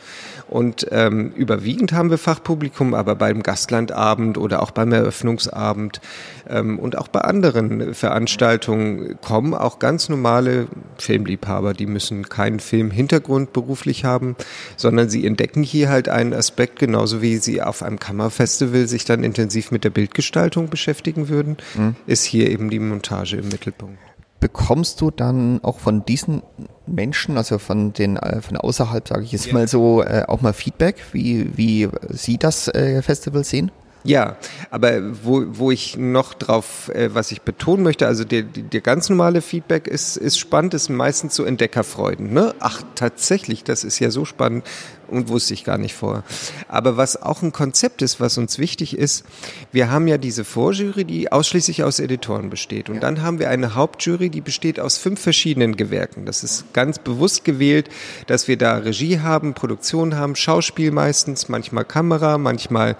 [0.48, 6.00] Und ähm, überwiegend haben wir Fachpublikum, aber beim Gastlandabend oder auch beim Eröffnungsabend
[6.48, 11.74] ähm, und auch bei anderen Veranstaltungen kommen auch ganz normale Filmliebhaber.
[11.74, 14.36] Die müssen keinen Filmhintergrund beruflich haben,
[14.76, 19.24] sondern sie entdecken hier halt einen Aspekt, genauso wie sie auf einem Kammerfestival sich dann
[19.24, 21.94] intensiv mit der Bildgestaltung beschäftigen würden, mhm.
[22.06, 23.98] ist hier eben die Montage im Mittelpunkt
[24.40, 26.42] bekommst du dann auch von diesen
[26.86, 29.54] Menschen, also von den äh, von außerhalb, sage ich jetzt ja.
[29.54, 33.70] mal so, äh, auch mal Feedback, wie wie sie das äh, Festival sehen?
[34.04, 34.36] Ja,
[34.70, 39.08] aber wo, wo ich noch drauf, äh, was ich betonen möchte, also der, der ganz
[39.08, 42.32] normale Feedback ist, ist spannend, ist meistens so Entdeckerfreuden.
[42.32, 42.54] Ne?
[42.60, 44.64] Ach, tatsächlich, das ist ja so spannend
[45.08, 46.24] und wusste ich gar nicht vor.
[46.68, 49.24] Aber was auch ein Konzept ist, was uns wichtig ist,
[49.72, 52.88] wir haben ja diese Vorjury, die ausschließlich aus Editoren besteht.
[52.88, 53.00] Und ja.
[53.00, 56.24] dann haben wir eine Hauptjury, die besteht aus fünf verschiedenen Gewerken.
[56.24, 57.88] Das ist ganz bewusst gewählt,
[58.26, 62.96] dass wir da Regie haben, Produktion haben, Schauspiel meistens, manchmal Kamera, manchmal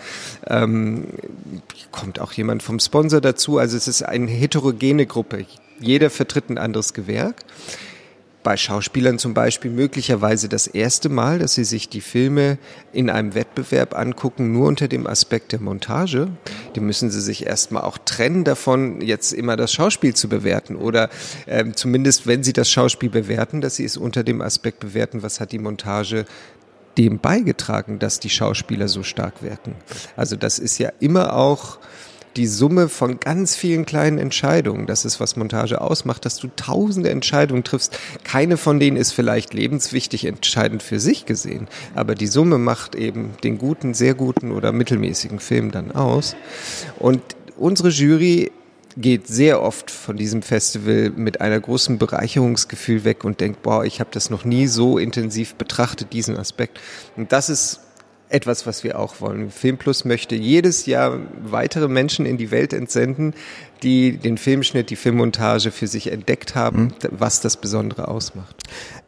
[0.47, 1.07] ähm,
[1.93, 3.59] kommt auch jemand vom Sponsor dazu.
[3.59, 5.47] Also es ist eine heterogene Gruppe.
[5.81, 7.45] Jeder vertritt ein anderes Gewerk
[8.49, 12.57] bei Schauspielern zum Beispiel möglicherweise das erste Mal, dass sie sich die Filme
[12.95, 16.29] in einem Wettbewerb angucken, nur unter dem Aspekt der Montage.
[16.75, 20.77] Die müssen sie sich erstmal auch trennen davon, jetzt immer das Schauspiel zu bewerten.
[20.77, 21.11] Oder
[21.45, 25.41] äh, zumindest, wenn sie das Schauspiel bewerten, dass sie es unter dem Aspekt bewerten, was
[25.41, 26.25] hat die Montage
[26.97, 29.75] dem beigetragen, dass die Schauspieler so stark wirken.
[30.17, 31.81] Also das ist ja immer auch
[32.39, 34.87] die Summe von ganz vielen kleinen Entscheidungen.
[34.87, 37.99] Das ist, was Montage ausmacht, dass du tausende Entscheidungen triffst.
[38.23, 43.31] Keine von denen ist vielleicht lebenswichtig entscheidend für sich gesehen, aber die Summe macht eben
[43.43, 46.37] den guten, sehr guten oder mittelmäßigen Film dann aus.
[47.01, 47.21] Und
[47.57, 48.53] unsere Jury
[48.97, 53.99] geht sehr oft von diesem Festival mit einer großen Bereicherungsgefühl weg und denkt, boah, ich
[53.99, 56.81] habe das noch nie so intensiv betrachtet, diesen Aspekt.
[57.17, 57.81] Und das ist
[58.29, 59.51] etwas, was wir auch wollen.
[59.51, 63.35] Filmplus möchte jedes Jahr weitere Menschen in die Welt entsenden,
[63.83, 66.93] die den Filmschnitt, die Filmmontage für sich entdeckt haben, mhm.
[67.11, 68.57] was das Besondere ausmacht.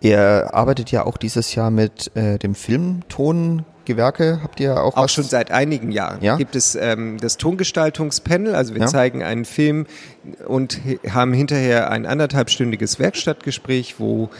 [0.00, 5.04] Ihr arbeitet ja auch dieses Jahr mit äh, dem Filmton Gewerke habt ihr auch auch
[5.04, 5.12] was?
[5.12, 6.36] schon seit einigen Jahren ja?
[6.36, 8.86] gibt es ähm, das Tongestaltungspanel also wir ja?
[8.86, 9.86] zeigen einen Film
[10.46, 14.30] und haben hinterher ein anderthalbstündiges Werkstattgespräch wo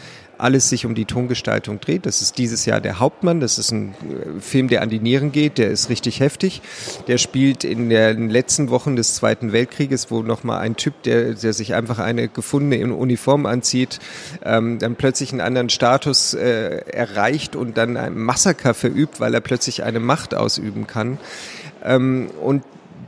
[0.41, 2.05] alles sich um die Tongestaltung dreht.
[2.05, 3.39] Das ist dieses Jahr der Hauptmann.
[3.39, 5.57] Das ist ein äh, Film, der an die Nieren geht.
[5.57, 6.61] Der ist richtig heftig.
[7.07, 11.53] Der spielt in den letzten Wochen des Zweiten Weltkrieges, wo nochmal ein Typ, der, der
[11.53, 13.99] sich einfach eine gefundene Uniform anzieht,
[14.43, 19.41] ähm, dann plötzlich einen anderen Status äh, erreicht und dann ein Massaker verübt, weil er
[19.41, 21.17] plötzlich eine Macht ausüben kann.
[21.83, 22.63] Ähm, und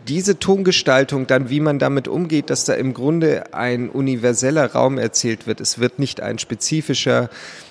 [0.08, 5.48] diese Tongestaltung, dann wie man damit umgeht, dass da im Grunde ein universeller Raum erzählt
[5.48, 5.62] wird.
[5.62, 7.30] Es wird nicht ein spezifischer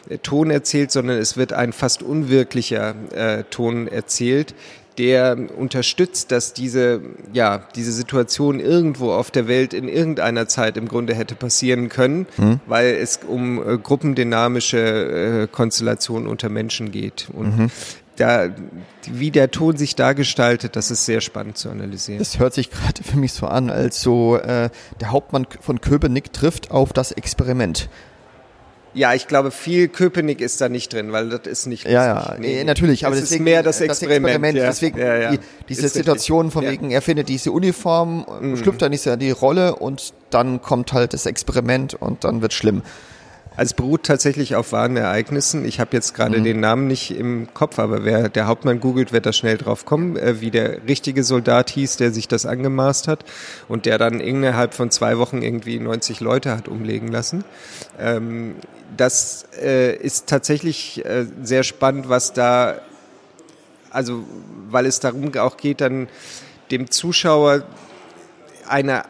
[0.09, 4.55] äh, Ton erzählt, sondern es wird ein fast unwirklicher äh, Ton erzählt,
[4.99, 7.01] der unterstützt, dass diese,
[7.33, 12.27] ja, diese Situation irgendwo auf der Welt in irgendeiner Zeit im Grunde hätte passieren können,
[12.37, 12.61] mhm.
[12.67, 17.29] weil es um äh, gruppendynamische äh, Konstellationen unter Menschen geht.
[17.33, 17.71] Und mhm
[18.23, 18.51] da,
[19.11, 22.21] wie der Ton sich da gestaltet, das ist sehr spannend zu analysieren.
[22.21, 26.33] Das hört sich gerade für mich so an, als so äh, der Hauptmann von Köpenick
[26.33, 27.89] trifft auf das Experiment.
[28.95, 31.85] Ja, ich glaube, viel Köpenick ist da nicht drin, weil das ist nicht.
[31.87, 33.07] Ja, ja, nee, natürlich.
[33.07, 34.25] Aber es deswegen, ist mehr das Experiment.
[34.25, 34.67] Das Experiment ja.
[34.67, 35.31] Deswegen ja, ja.
[35.33, 36.53] Die, diese ist Situation richtig.
[36.53, 38.57] von wegen, er findet diese Uniform, mhm.
[38.57, 42.83] schlüpft dann nicht die Rolle und dann kommt halt das Experiment und dann wird schlimm.
[43.55, 45.65] Also es beruht tatsächlich auf wahren Ereignissen.
[45.67, 46.45] Ich habe jetzt gerade mhm.
[46.45, 50.17] den Namen nicht im Kopf, aber wer der Hauptmann googelt, wird da schnell drauf kommen,
[50.17, 53.25] äh, wie der richtige Soldat hieß, der sich das angemaßt hat
[53.69, 57.45] und der dann innerhalb von zwei Wochen irgendwie 90 Leute hat umlegen lassen.
[57.99, 58.57] Ähm,
[58.97, 62.77] das äh, ist tatsächlich äh, sehr spannend, was da,
[63.91, 64.25] also
[64.71, 66.09] weil es darum auch geht, dann
[66.71, 67.65] dem Zuschauer
[68.67, 69.03] eine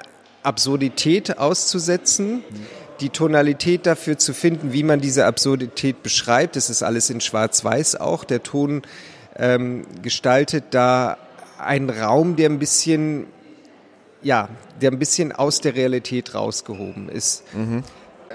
[0.42, 2.38] Absurdität auszusetzen.
[2.38, 6.54] Mhm die Tonalität dafür zu finden, wie man diese Absurdität beschreibt.
[6.56, 8.22] Das ist alles in Schwarz-Weiß auch.
[8.22, 8.82] Der Ton
[9.36, 11.18] ähm, gestaltet da
[11.58, 13.26] einen Raum, der ein bisschen,
[14.22, 14.48] ja,
[14.80, 17.42] der ein bisschen aus der Realität rausgehoben ist.
[17.54, 17.82] Mhm.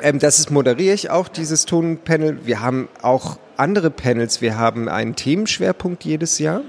[0.02, 2.46] Ähm, das ist moderiere ich auch, dieses Tonpanel.
[2.46, 4.42] Wir haben auch andere Panels.
[4.42, 6.62] Wir haben einen Themenschwerpunkt jedes Jahr.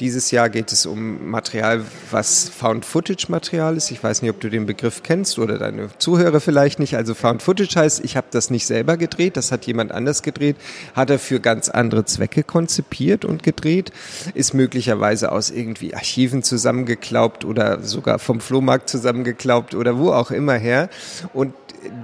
[0.00, 3.90] Dieses Jahr geht es um Material, was Found-Footage-Material ist.
[3.90, 6.96] Ich weiß nicht, ob du den Begriff kennst oder deine Zuhörer vielleicht nicht.
[6.96, 10.56] Also Found-Footage heißt, ich habe das nicht selber gedreht, das hat jemand anders gedreht,
[10.94, 13.92] hat er für ganz andere Zwecke konzipiert und gedreht,
[14.32, 20.54] ist möglicherweise aus irgendwie Archiven zusammengeklaubt oder sogar vom Flohmarkt zusammengeklaubt oder wo auch immer
[20.54, 20.88] her.
[21.34, 21.52] Und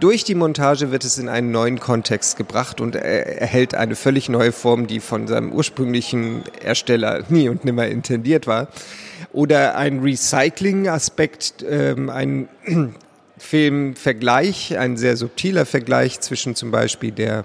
[0.00, 4.28] durch die Montage wird es in einen neuen Kontext gebracht und er erhält eine völlig
[4.28, 8.68] neue Form, die von seinem ursprünglichen Ersteller nie und nimmer intendiert war.
[9.32, 12.48] Oder ein Recycling-Aspekt, ähm, ein
[13.38, 17.44] Filmvergleich, ein sehr subtiler Vergleich zwischen zum Beispiel der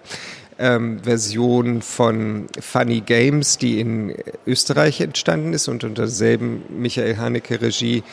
[0.62, 7.62] ähm, Version von Funny Games, die in Österreich entstanden ist und unter derselben Michael Haneke
[7.62, 8.04] Regie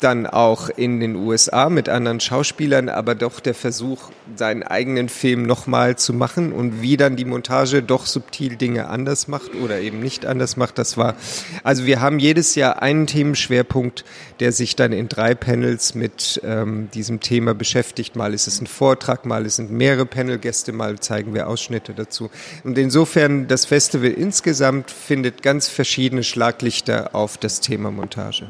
[0.00, 5.44] dann auch in den USA mit anderen Schauspielern, aber doch der Versuch, seinen eigenen Film
[5.44, 10.00] nochmal zu machen und wie dann die Montage doch subtil Dinge anders macht oder eben
[10.00, 10.78] nicht anders macht.
[10.78, 11.14] Das war,
[11.62, 14.04] also wir haben jedes Jahr einen Themenschwerpunkt,
[14.40, 18.16] der sich dann in drei Panels mit ähm, diesem Thema beschäftigt.
[18.16, 22.30] Mal ist es ein Vortrag, mal sind mehrere Panelgäste, mal zeigen wir Ausschnitte dazu.
[22.64, 28.46] Und insofern, das Festival insgesamt findet ganz verschiedene Schlaglichter auf das Thema Montage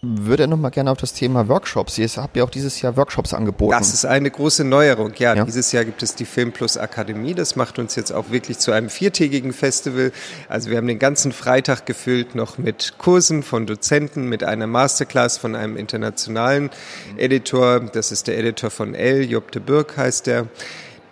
[0.00, 1.98] würde noch mal gerne auf das Thema Workshops.
[1.98, 3.72] Ihr habt ja auch dieses Jahr Workshops angeboten.
[3.72, 5.12] Das ist eine große Neuerung.
[5.16, 7.34] Ja, ja, dieses Jahr gibt es die Film Plus Akademie.
[7.34, 10.12] Das macht uns jetzt auch wirklich zu einem viertägigen Festival.
[10.48, 15.38] Also wir haben den ganzen Freitag gefüllt noch mit Kursen von Dozenten, mit einer Masterclass
[15.38, 16.70] von einem internationalen
[17.16, 17.80] Editor.
[17.80, 20.46] Das ist der Editor von L, Job de Burg heißt der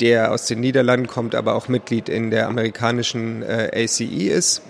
[0.00, 4.62] der aus den Niederlanden kommt, aber auch Mitglied in der amerikanischen äh, ACE ist.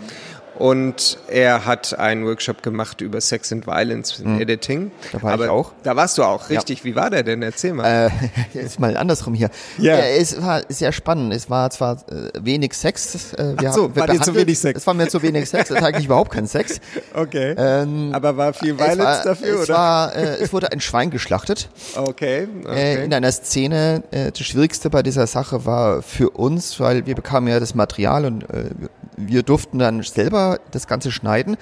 [0.61, 4.41] Und er hat einen Workshop gemacht über Sex and Violence im hm.
[4.43, 4.91] Editing.
[5.11, 5.73] Da war Aber ich auch.
[5.85, 6.81] Da warst du auch, richtig.
[6.81, 6.85] Ja.
[6.85, 7.41] Wie war der denn?
[7.41, 8.11] Erzähl mal.
[8.55, 9.49] Äh, ist mal andersrum hier.
[9.79, 9.97] Ja.
[9.97, 11.33] Äh, es war sehr spannend.
[11.33, 13.33] Es war zwar äh, wenig Sex.
[13.33, 14.81] Äh, wir Ach so, haben, war dir zu wenig Sex?
[14.81, 15.71] Es war mir zu wenig Sex.
[15.71, 16.81] Es ist eigentlich überhaupt kein Sex.
[17.13, 17.55] Okay.
[17.59, 19.75] Ähm, Aber war viel Violence war, dafür, es oder?
[19.75, 21.69] War, äh, es wurde ein Schwein geschlachtet.
[21.97, 22.47] Okay.
[22.65, 22.97] okay.
[22.97, 24.03] Äh, in einer Szene.
[24.11, 28.27] Äh, das Schwierigste bei dieser Sache war für uns, weil wir bekamen ja das Material
[28.27, 28.71] und äh,
[29.17, 31.57] wir durften dann selber das Ganze schneiden.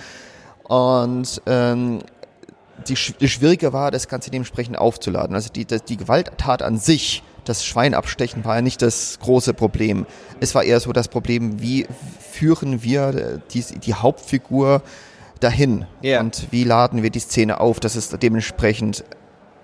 [0.65, 2.01] Und ähm,
[2.87, 5.35] die, die Schwierige war, das Ganze dementsprechend aufzuladen.
[5.35, 10.07] Also die, die Gewalttat an sich, das Schwein abstechen, war ja nicht das große Problem.
[10.41, 11.87] Es war eher so das Problem, wie
[12.21, 14.83] führen wir die, die Hauptfigur
[15.41, 15.87] dahin?
[16.03, 16.21] Yeah.
[16.21, 19.05] Und wie laden wir die Szene auf, dass es dementsprechend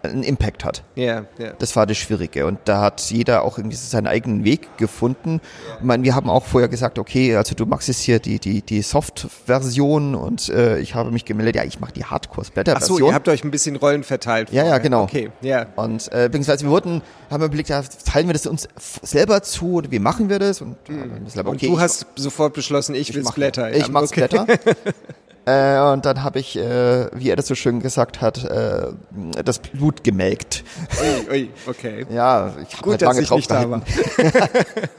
[0.05, 0.83] einen Impact hat.
[0.95, 1.53] Ja, ja.
[1.59, 2.47] Das war das Schwierige.
[2.47, 5.40] Und da hat jeder auch irgendwie seinen eigenen Weg gefunden.
[5.79, 8.62] Ich meine, wir haben auch vorher gesagt, okay, also du machst jetzt hier die, die,
[8.62, 12.99] die Soft-Version und äh, ich habe mich gemeldet, ja, ich mache die Ach Hardcore-Splatter-Version.
[12.99, 14.51] so, ihr habt euch ein bisschen Rollen verteilt.
[14.51, 14.81] Ja, ja, vorher.
[14.81, 15.03] genau.
[15.05, 15.67] Okay, ja.
[15.77, 18.69] Und äh, beziehungsweise wir wurden, haben wir überlegt, ja, teilen wir das uns
[19.03, 20.61] selber zu oder wie machen wir das?
[20.61, 20.93] Und, äh,
[21.25, 23.73] das aber Und okay, du ich- hast sofort beschlossen, ich, ich will Splatter.
[23.73, 24.25] Ich Ja, mach okay.
[24.27, 24.47] Splatter.
[25.47, 28.87] äh, und dann habe ich, äh, wie er das so schön gesagt hat, äh,
[29.45, 30.65] das Blut gemelkt.
[31.29, 32.07] Ui, ui, okay.
[32.11, 33.83] Ja, ich habe halt lange ich drauf nicht da war.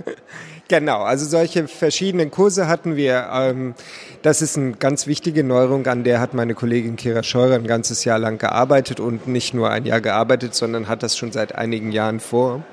[0.67, 3.29] Genau, also solche verschiedenen Kurse hatten wir.
[3.31, 3.75] Ähm,
[4.23, 8.03] das ist eine ganz wichtige Neuerung, an der hat meine Kollegin Kira Scheurer ein ganzes
[8.03, 11.91] Jahr lang gearbeitet und nicht nur ein Jahr gearbeitet, sondern hat das schon seit einigen
[11.91, 12.63] Jahren vor.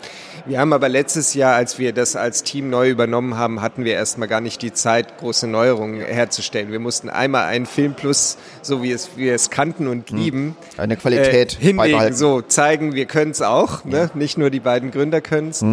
[0.44, 3.94] Wir haben aber letztes Jahr, als wir das als Team neu übernommen haben, hatten wir
[3.94, 6.72] erstmal gar nicht die Zeit, große Neuerungen herzustellen.
[6.72, 10.96] Wir mussten einmal einen Film Plus, so wie es wir es kannten und lieben, Eine
[10.96, 13.84] Qualität äh, hinlegen, so zeigen, wir können es auch.
[13.84, 14.10] Ne?
[14.14, 15.64] Nicht nur die beiden Gründer können es.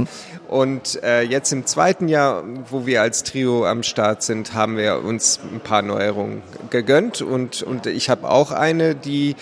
[0.50, 5.04] Und äh, jetzt im zweiten Jahr, wo wir als Trio am Start sind, haben wir
[5.04, 7.22] uns ein paar Neuerungen gegönnt.
[7.22, 9.36] Und, und ich habe auch eine, die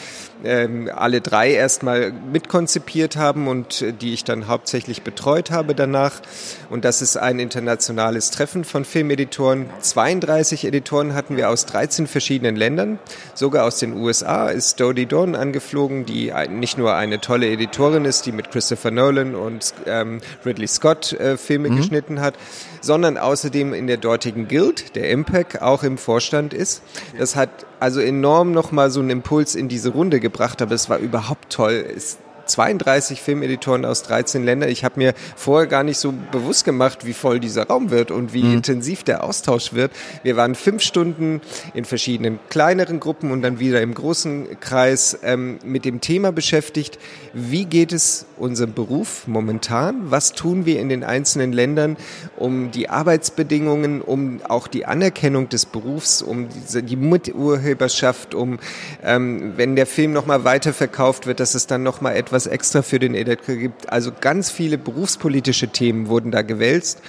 [0.43, 6.21] ähm, alle drei erstmal mitkonzipiert haben und äh, die ich dann hauptsächlich betreut habe danach.
[6.69, 9.67] Und das ist ein internationales Treffen von Filmeditoren.
[9.79, 12.99] 32 Editoren hatten wir aus 13 verschiedenen Ländern.
[13.33, 18.25] Sogar aus den USA ist Dodie Dawn angeflogen, die nicht nur eine tolle Editorin ist,
[18.25, 22.35] die mit Christopher Nolan und ähm, Ridley Scott äh, Filme geschnitten hat,
[22.81, 26.81] sondern außerdem in der dortigen Guild, der MPEG, auch im Vorstand ist.
[27.17, 30.97] Das hat also enorm nochmal so einen Impuls in diese Runde gebracht, aber es war
[30.97, 31.85] überhaupt toll.
[31.95, 34.69] Es 32 Filmeditoren aus 13 Ländern.
[34.69, 38.33] Ich habe mir vorher gar nicht so bewusst gemacht, wie voll dieser Raum wird und
[38.33, 39.91] wie intensiv der Austausch wird.
[40.23, 41.41] Wir waren fünf Stunden
[41.73, 46.99] in verschiedenen kleineren Gruppen und dann wieder im großen Kreis ähm, mit dem Thema beschäftigt.
[47.33, 50.11] Wie geht es unserem Beruf momentan?
[50.11, 51.97] Was tun wir in den einzelnen Ländern,
[52.35, 58.59] um die Arbeitsbedingungen, um auch die Anerkennung des Berufs, um diese, die Miturheberschaft, um
[59.03, 63.15] ähm, wenn der Film nochmal weiterverkauft wird, dass es dann nochmal etwas extra für den
[63.15, 63.91] Editor gibt.
[63.91, 67.01] Also ganz viele berufspolitische Themen wurden da gewälzt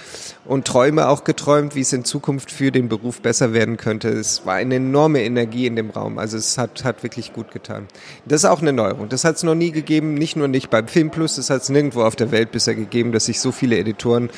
[0.45, 4.09] und Träume auch geträumt, wie es in Zukunft für den Beruf besser werden könnte.
[4.09, 6.17] Es war eine enorme Energie in dem Raum.
[6.17, 7.87] Also es hat, hat wirklich gut getan.
[8.25, 9.09] Das ist auch eine Neuerung.
[9.09, 11.69] Das hat es noch nie gegeben, nicht nur nicht beim Film Plus, das hat es
[11.69, 14.29] nirgendwo auf der Welt bisher gegeben, dass sich so viele Editoren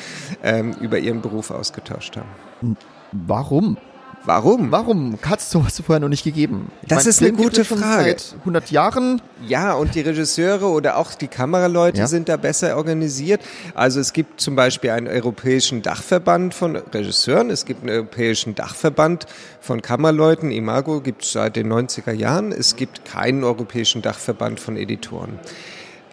[0.42, 2.76] ähm, über ihren Beruf ausgetauscht haben.
[3.12, 3.76] Warum?
[4.24, 4.70] Warum?
[4.70, 6.70] Warum hat es sowas vorher noch nicht gegeben?
[6.82, 8.10] Ich Das ist eine Film gibt gute Frage.
[8.10, 9.20] Seit 100 Jahren.
[9.48, 12.06] Ja, und die Regisseure oder auch die Kameraleute Ja.
[12.06, 13.40] sind da besser organisiert.
[13.74, 19.26] Also es gibt zum Beispiel einen europäischen Dachverband von Regisseuren, es gibt einen europäischen Dachverband
[19.60, 24.76] von Kameraleuten, Imago gibt es seit den 90er Jahren, es gibt keinen europäischen Dachverband von
[24.76, 25.38] Editoren.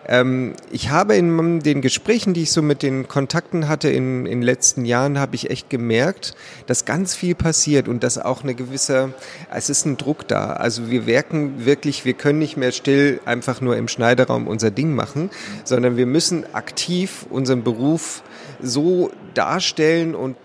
[0.09, 4.41] Ähm, ich habe in den Gesprächen, die ich so mit den Kontakten hatte in, den
[4.41, 6.33] letzten Jahren, habe ich echt gemerkt,
[6.65, 9.13] dass ganz viel passiert und dass auch eine gewisse,
[9.53, 10.53] es ist ein Druck da.
[10.53, 14.95] Also wir werken wirklich, wir können nicht mehr still einfach nur im Schneiderraum unser Ding
[14.95, 15.29] machen,
[15.63, 18.23] sondern wir müssen aktiv unseren Beruf
[18.61, 20.35] so darstellen und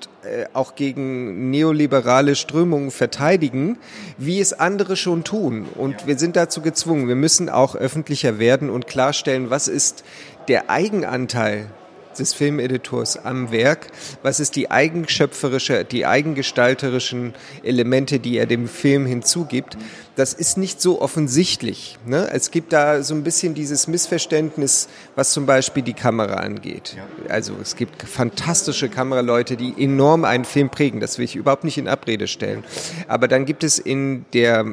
[0.52, 3.78] auch gegen neoliberale Strömungen verteidigen,
[4.18, 5.66] wie es andere schon tun.
[5.74, 7.08] Und wir sind dazu gezwungen.
[7.08, 10.04] Wir müssen auch öffentlicher werden und klarstellen, was ist
[10.48, 11.66] der Eigenanteil
[12.18, 13.88] des Filmeditors am Werk,
[14.22, 19.76] was ist die eigenschöpferische, die eigengestalterischen Elemente, die er dem Film hinzugibt.
[20.16, 21.98] Das ist nicht so offensichtlich.
[22.06, 22.28] Ne?
[22.32, 26.96] Es gibt da so ein bisschen dieses Missverständnis, was zum Beispiel die Kamera angeht.
[27.28, 31.00] Also es gibt fantastische Kameraleute, die enorm einen Film prägen.
[31.00, 32.62] Das will ich überhaupt nicht in Abrede stellen.
[33.08, 34.64] Aber dann gibt es in der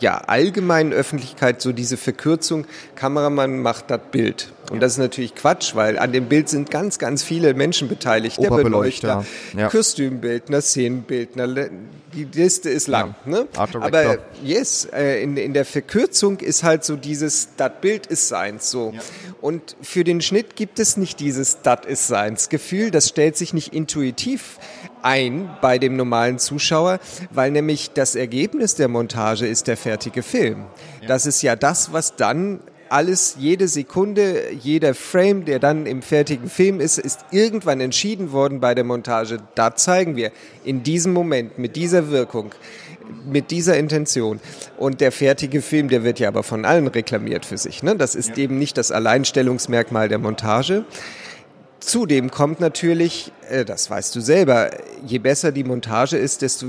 [0.00, 4.52] ja, allgemeinen Öffentlichkeit so diese Verkürzung, Kameramann macht das Bild.
[4.70, 8.40] Und das ist natürlich Quatsch, weil an dem Bild sind ganz, ganz viele Menschen beteiligt.
[8.40, 9.24] Der Beleuchter,
[9.56, 9.68] ja.
[9.68, 11.68] Kostümbildner, Szenenbildner,
[12.14, 13.16] die Liste ist lang.
[13.24, 13.48] Ne?
[13.56, 18.70] Aber yes, äh, in, in der Verkürzung ist halt so dieses, das Bild ist seins
[18.70, 18.92] so.
[19.40, 23.54] Und für den Schnitt gibt es nicht dieses, das ist seins Gefühl, das stellt sich
[23.54, 24.58] nicht intuitiv
[25.02, 30.66] ein bei dem normalen Zuschauer, weil nämlich das Ergebnis der Montage ist der fertige Film.
[31.06, 36.50] Das ist ja das, was dann alles, jede Sekunde, jeder Frame, der dann im fertigen
[36.50, 39.38] Film ist, ist irgendwann entschieden worden bei der Montage.
[39.54, 40.32] Da zeigen wir
[40.64, 42.52] in diesem Moment, mit dieser Wirkung,
[43.30, 44.40] mit dieser Intention.
[44.78, 47.82] Und der fertige Film, der wird ja aber von allen reklamiert für sich.
[47.82, 47.96] Ne?
[47.96, 50.84] Das ist eben nicht das Alleinstellungsmerkmal der Montage.
[51.80, 54.70] Zudem kommt natürlich, äh, das weißt du selber,
[55.06, 56.66] je besser die Montage ist, desto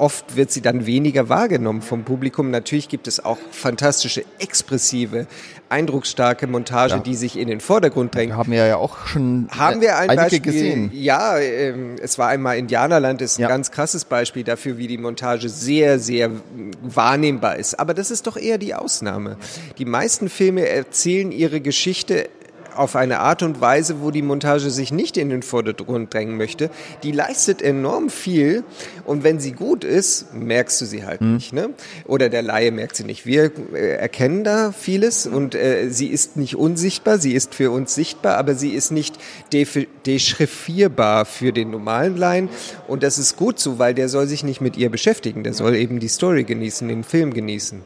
[0.00, 2.50] oft wird sie dann weniger wahrgenommen vom Publikum.
[2.50, 5.26] Natürlich gibt es auch fantastische, expressive,
[5.68, 6.98] eindrucksstarke Montage, ja.
[6.98, 8.36] die sich in den Vordergrund drängen.
[8.36, 10.90] Haben wir ja auch schon haben wir ein einige Beispiel gesehen.
[10.92, 13.48] Ja, ähm, es war einmal Indianerland, ist ein Ja.
[13.48, 16.30] ganz krasses Beispiel dafür, wie die Montage sehr, sehr
[16.82, 17.78] wahrnehmbar ist.
[17.78, 19.36] Aber das ist doch eher die Ausnahme.
[19.78, 22.28] Die meisten Filme erzählen ihre Geschichte
[22.80, 26.70] auf eine Art und Weise, wo die Montage sich nicht in den Vordergrund drängen möchte.
[27.02, 28.64] Die leistet enorm viel
[29.04, 31.52] und wenn sie gut ist, merkst du sie halt nicht.
[31.52, 31.70] Ne?
[32.06, 33.26] Oder der Laie merkt sie nicht.
[33.26, 37.94] Wir äh, erkennen da vieles und äh, sie ist nicht unsichtbar, sie ist für uns
[37.94, 39.16] sichtbar, aber sie ist nicht
[40.06, 42.48] dechiffrierbar für den normalen Laien
[42.88, 45.74] und das ist gut so, weil der soll sich nicht mit ihr beschäftigen, der soll
[45.76, 47.82] eben die Story genießen, den Film genießen.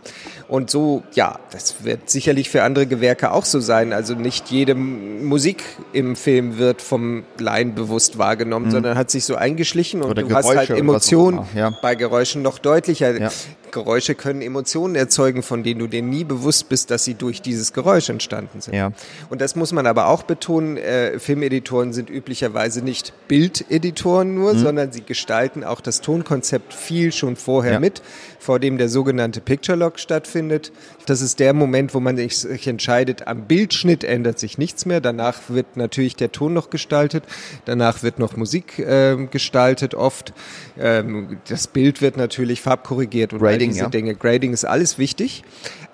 [0.46, 3.92] Und so, ja, das wird sicherlich für andere Gewerke auch so sein.
[3.92, 9.24] Also nicht jede M- Musik im Film wird vom Laien bewusst wahrgenommen, sondern hat sich
[9.24, 11.72] so eingeschlichen und Oder du hast halt Geräusche was auch Emotionen ja.
[11.82, 13.20] bei Geräuschen noch deutlicher.
[13.20, 13.30] Ja.
[13.74, 17.74] Geräusche können Emotionen erzeugen, von denen du dir nie bewusst bist, dass sie durch dieses
[17.74, 18.74] Geräusch entstanden sind.
[18.74, 18.92] Ja.
[19.28, 24.92] Und das muss man aber auch betonen, äh, Filmeditoren sind üblicherweise nicht Bildeditoren nur, sondern
[24.92, 27.80] sie gestalten auch das Tonkonzept viel schon vorher Ja.
[27.80, 28.00] mit,
[28.38, 30.70] vor dem der sogenannte Picture Lock stattfindet.
[31.06, 35.00] Das ist der Moment, wo man sich entscheidet, am Bildschnitt ändert sich nichts mehr.
[35.00, 37.24] Danach wird natürlich der Ton noch gestaltet.
[37.64, 40.32] Danach wird noch Musik ähm, gestaltet oft.
[40.78, 43.88] Ähm, das Bild wird natürlich farbkorrigiert und all Grading, diese ja.
[43.90, 44.14] Dinge.
[44.14, 45.42] Grading ist alles wichtig.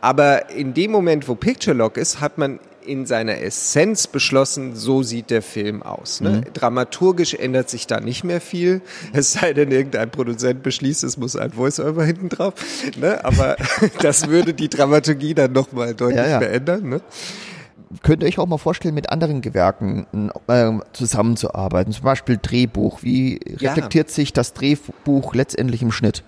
[0.01, 5.03] Aber in dem Moment, wo Picture Lock ist, hat man in seiner Essenz beschlossen, so
[5.03, 6.21] sieht der Film aus.
[6.23, 6.41] Ne?
[6.55, 8.81] Dramaturgisch ändert sich da nicht mehr viel,
[9.12, 12.55] es sei denn, irgendein Produzent beschließt, es muss ein Voice-Over hinten drauf.
[12.99, 13.23] Ne?
[13.25, 13.57] Aber
[14.01, 16.39] das würde die Dramaturgie dann nochmal deutlich Ja, ja.
[16.39, 16.89] verändern.
[16.89, 17.01] Ne?
[18.03, 20.07] Könnt ihr euch auch mal vorstellen, mit anderen Gewerken
[20.47, 21.93] äh, zusammenzuarbeiten?
[21.93, 23.03] Zum Beispiel Drehbuch.
[23.03, 23.71] Wie Ja.
[23.73, 26.23] reflektiert sich das Drehbuch letztendlich im Schnitt?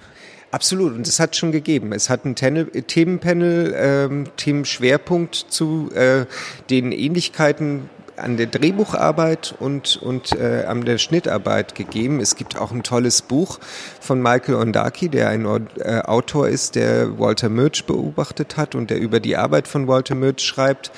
[0.53, 1.93] Absolut, und es hat schon gegeben.
[1.93, 6.27] Es hat ein Tenel, Themenpanel, ähm, Themenschwerpunkt zu äh,
[6.69, 12.21] den Ähnlichkeiten an der Drehbucharbeit und, und äh, an der Schnittarbeit gegeben.
[12.21, 13.61] Es gibt auch ein tolles Buch
[13.99, 15.47] von Michael Ondaki, der ein
[15.79, 20.15] äh, Autor ist, der Walter Murch beobachtet hat und der über die Arbeit von Walter
[20.15, 20.93] Murch schreibt.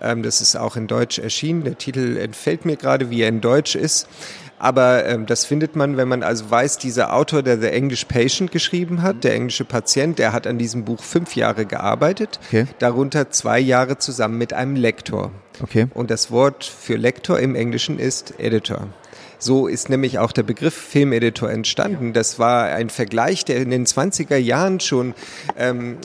[0.00, 1.64] Ähm, das ist auch in Deutsch erschienen.
[1.64, 4.06] Der Titel entfällt mir gerade, wie er in Deutsch ist.
[4.60, 8.52] Aber ähm, das findet man, wenn man also weiß, dieser Autor, der The English Patient
[8.52, 12.66] geschrieben hat, der englische Patient, der hat an diesem Buch fünf Jahre gearbeitet, Okay.
[12.78, 15.32] darunter zwei Jahre zusammen mit einem Lektor.
[15.62, 15.86] Okay.
[15.94, 18.88] Und das Wort für Lektor im Englischen ist Editor.
[19.40, 22.12] So ist nämlich auch der Begriff Filmeditor entstanden.
[22.12, 25.14] Das war ein Vergleich, der in den 20er Jahren schon
[25.56, 25.96] ähm,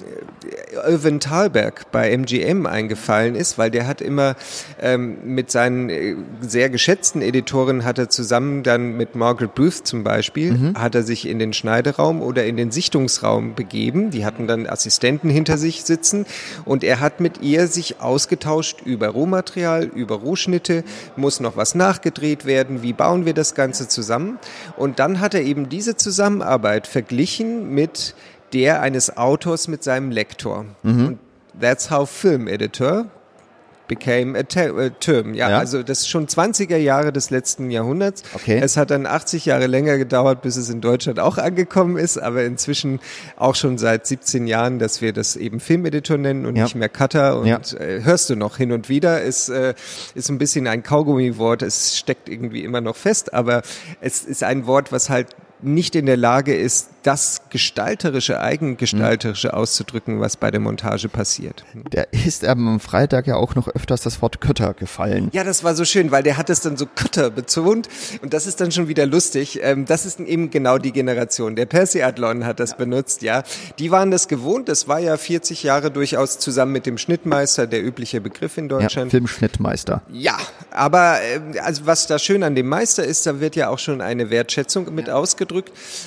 [0.88, 4.36] Irvin Thalberg bei MGM eingefallen ist, weil der hat immer
[4.82, 10.04] ähm, mit seinen äh, sehr geschätzten Editoren hat er zusammen dann mit Margaret Booth zum
[10.04, 14.12] Beispiel, hat er sich in den Schneideraum oder in den Sichtungsraum begeben.
[14.12, 16.26] Die hatten dann Assistenten hinter sich sitzen
[16.64, 20.84] und er hat mit ihr sich ausgetauscht über Rohmaterial, über Rohschnitte,
[21.16, 24.40] muss noch was nachgedreht werden, wie bauen wir das Ganze zusammen.
[24.78, 28.16] Und dann hat er eben diese Zusammenarbeit verglichen mit
[28.54, 30.66] der eines Autors mit seinem Lektor.
[30.84, 31.20] Und
[31.60, 33.06] that's how Film Editor
[33.88, 35.34] became a a term.
[35.34, 35.58] Ja, Ja.
[35.60, 38.24] also das ist schon 20er Jahre des letzten Jahrhunderts.
[38.34, 38.60] Okay.
[38.62, 42.44] Es hat dann 80 Jahre länger gedauert, bis es in Deutschland auch angekommen ist, aber
[42.44, 43.00] inzwischen
[43.38, 46.64] auch schon seit 17 Jahren, dass wir das eben Filmeditor nennen und Ja.
[46.64, 47.60] nicht mehr Cutter und Ja.
[47.80, 49.74] äh, hörst du noch hin und wieder, ist, äh,
[50.16, 53.62] ist ein bisschen ein Kaugummi-Wort, es steckt irgendwie immer noch fest, aber
[54.02, 55.28] es ist ein Wort, was halt
[55.62, 61.64] nicht in der Lage ist, das gestalterische, eigengestalterische auszudrücken, was bei der Montage passiert.
[61.94, 65.30] Der ist am Freitag ja auch noch öfters das Wort Kötter gefallen.
[65.32, 67.90] Ja, das war so schön, weil der hat es dann so Kutter betont
[68.24, 69.60] und das ist dann schon wieder lustig.
[69.62, 71.56] Ähm, das ist eben genau die Generation.
[71.56, 73.44] Der Percy Adlon hat das benutzt, ja.
[73.78, 74.68] Die waren das gewohnt.
[74.68, 78.80] Das war ja 40 Jahre durchaus zusammen mit dem Schnittmeister der übliche Begriff in Ja,
[78.80, 79.12] Deutschland.
[79.12, 80.02] Filmschnittmeister.
[80.12, 80.38] Ja,
[80.72, 84.02] aber ähm, also was da schön an dem Meister ist, da wird ja auch schon
[84.02, 85.45] eine Wertschätzung mit ausgedrückt.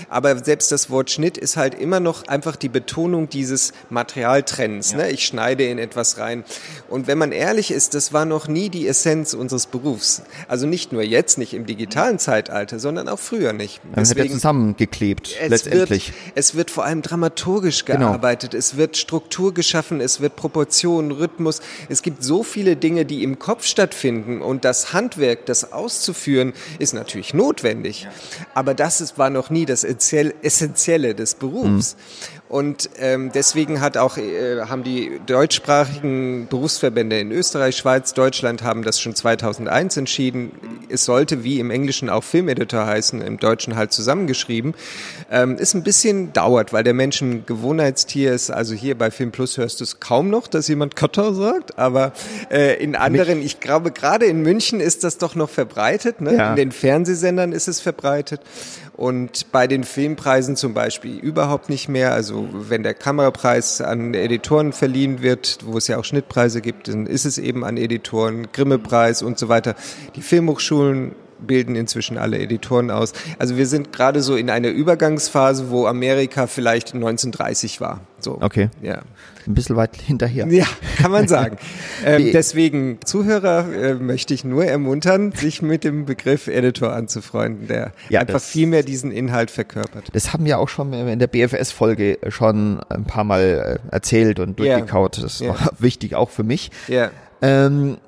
[0.08, 4.94] Aber selbst das Wort Schnitt ist halt immer noch einfach die Betonung dieses Materialtrends.
[4.94, 5.10] Ne?
[5.10, 6.44] Ich schneide in etwas rein.
[6.88, 10.22] Und wenn man ehrlich ist, das war noch nie die Essenz unseres Berufs.
[10.48, 13.80] Also nicht nur jetzt, nicht im digitalen Zeitalter, sondern auch früher nicht.
[13.94, 16.08] Dann wird er zusammengeklebt, Es letztendlich.
[16.08, 18.08] Wird, es wird vor allem dramaturgisch Genau.
[18.08, 18.54] gearbeitet.
[18.54, 20.00] Es wird Struktur geschaffen.
[20.00, 21.60] Es wird Proportion, Rhythmus.
[21.88, 24.42] Es gibt so viele Dinge, die im Kopf stattfinden.
[24.42, 28.08] Und das Handwerk, das auszuführen, ist natürlich notwendig.
[28.54, 31.94] Aber das ist, war noch noch nie das Essentielle des Berufs.
[31.94, 32.38] Mhm.
[32.48, 38.82] Und ähm, deswegen hat auch, äh, haben die deutschsprachigen Berufsverbände in Österreich, Schweiz, Deutschland haben
[38.82, 40.52] das schon 2001 entschieden.
[40.88, 44.74] Es sollte wie im Englischen auch Filmeditor heißen, im Deutschen halt zusammengeschrieben.
[45.30, 48.50] Ähm, ist ein bisschen dauert, weil der Mensch ein Gewohnheitstier ist.
[48.50, 52.12] Also hier bei Film Plus hörst du es kaum noch, dass jemand Kotter sagt, aber
[52.50, 56.22] äh, in anderen, ich glaube gerade in München ist das doch noch verbreitet.
[56.22, 56.34] Ne?
[56.34, 56.50] Ja.
[56.50, 58.40] In den Fernsehsendern ist es verbreitet
[58.98, 62.12] und bei den Filmpreisen zum Beispiel überhaupt nicht mehr.
[62.12, 67.06] Also wenn der Kamerapreis an Editoren verliehen wird, wo es ja auch Schnittpreise gibt, dann
[67.06, 69.76] ist es eben an Editoren, Grimme-Preis und so weiter.
[70.16, 73.12] Die Filmhochschulen bilden inzwischen alle Editoren aus.
[73.38, 78.00] Also wir sind gerade so in einer Übergangsphase, wo Amerika vielleicht 1930 war.
[78.20, 78.38] So.
[78.40, 78.70] Okay.
[78.82, 79.02] Ja.
[79.46, 80.46] Ein bisschen weit hinterher.
[80.48, 80.66] Ja,
[80.98, 81.56] kann man sagen.
[82.04, 87.92] ähm, deswegen, Zuhörer, äh, möchte ich nur ermuntern, sich mit dem Begriff Editor anzufreunden, der
[88.08, 90.08] ja, einfach viel mehr diesen Inhalt verkörpert.
[90.12, 94.58] Das haben wir auch schon in der BFS-Folge schon ein paar Mal äh, erzählt und
[94.58, 95.16] durchgekaut.
[95.16, 95.22] Ja.
[95.22, 96.70] Das war wichtig auch für mich.
[96.88, 97.10] Ja.
[97.40, 97.98] Ähm,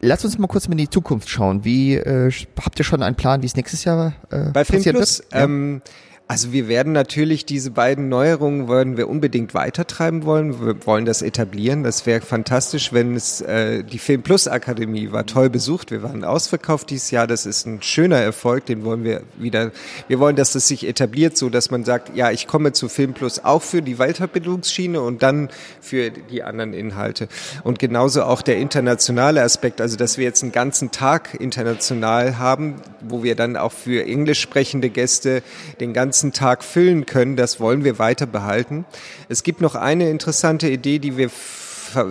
[0.00, 1.64] Lass uns mal kurz in die Zukunft schauen.
[1.64, 2.30] Wie äh,
[2.64, 5.32] habt ihr schon einen Plan, wie es nächstes Jahr äh, Bei Film Plus, wird?
[5.32, 5.80] Ja.
[6.28, 10.64] Also wir werden natürlich diese beiden Neuerungen wollen wir unbedingt weitertreiben wollen.
[10.64, 11.82] Wir wollen das etablieren.
[11.82, 15.90] Das wäre fantastisch, wenn es äh, die Film Plus Akademie war toll besucht.
[15.90, 17.26] Wir waren ausverkauft dieses Jahr.
[17.26, 18.64] Das ist ein schöner Erfolg.
[18.64, 19.72] Den wollen wir wieder.
[20.08, 23.12] Wir wollen, dass das sich etabliert, so dass man sagt, ja, ich komme zu Film
[23.12, 25.50] Plus auch für die Weiterbildungsschiene und dann
[25.82, 27.28] für die anderen Inhalte.
[27.62, 32.76] Und genauso auch der internationale Aspekt, also dass wir jetzt einen ganzen Tag international haben,
[33.02, 35.42] wo wir dann auch für englisch sprechende Gäste
[35.78, 37.36] den ganzen ganzen Tag füllen können.
[37.36, 38.84] Das wollen wir weiter behalten.
[39.30, 41.30] Es gibt noch eine interessante Idee, die wir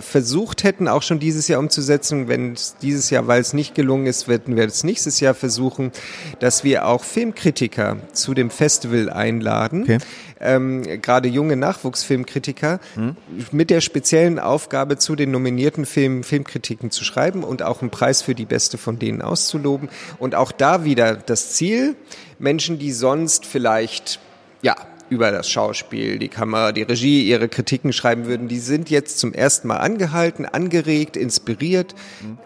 [0.00, 2.28] versucht hätten, auch schon dieses Jahr umzusetzen.
[2.28, 5.92] Wenn es dieses Jahr, weil es nicht gelungen ist, werden wir es nächstes Jahr versuchen,
[6.40, 9.82] dass wir auch Filmkritiker zu dem Festival einladen.
[9.82, 9.98] Okay.
[10.40, 13.16] Ähm, gerade junge Nachwuchsfilmkritiker mhm.
[13.52, 18.22] mit der speziellen Aufgabe, zu den nominierten Filmen Filmkritiken zu schreiben und auch einen Preis
[18.22, 19.88] für die beste von denen auszuloben.
[20.18, 21.94] Und auch da wieder das Ziel,
[22.38, 24.18] Menschen, die sonst vielleicht
[24.62, 24.76] ja,
[25.12, 29.34] über das Schauspiel, die Kamera, die Regie ihre Kritiken schreiben würden, die sind jetzt zum
[29.34, 31.94] ersten Mal angehalten, angeregt, inspiriert,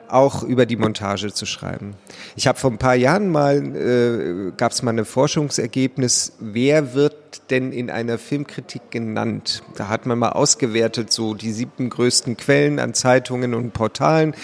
[0.08, 1.94] auch über die Montage zu schreiben.
[2.34, 7.14] Ich habe vor ein paar Jahren mal, äh, gab es mal ein Forschungsergebnis, wer wird
[7.50, 9.62] denn in einer Filmkritik genannt?
[9.76, 14.34] Da hat man mal ausgewertet, so die sieben größten Quellen an Zeitungen und Portalen.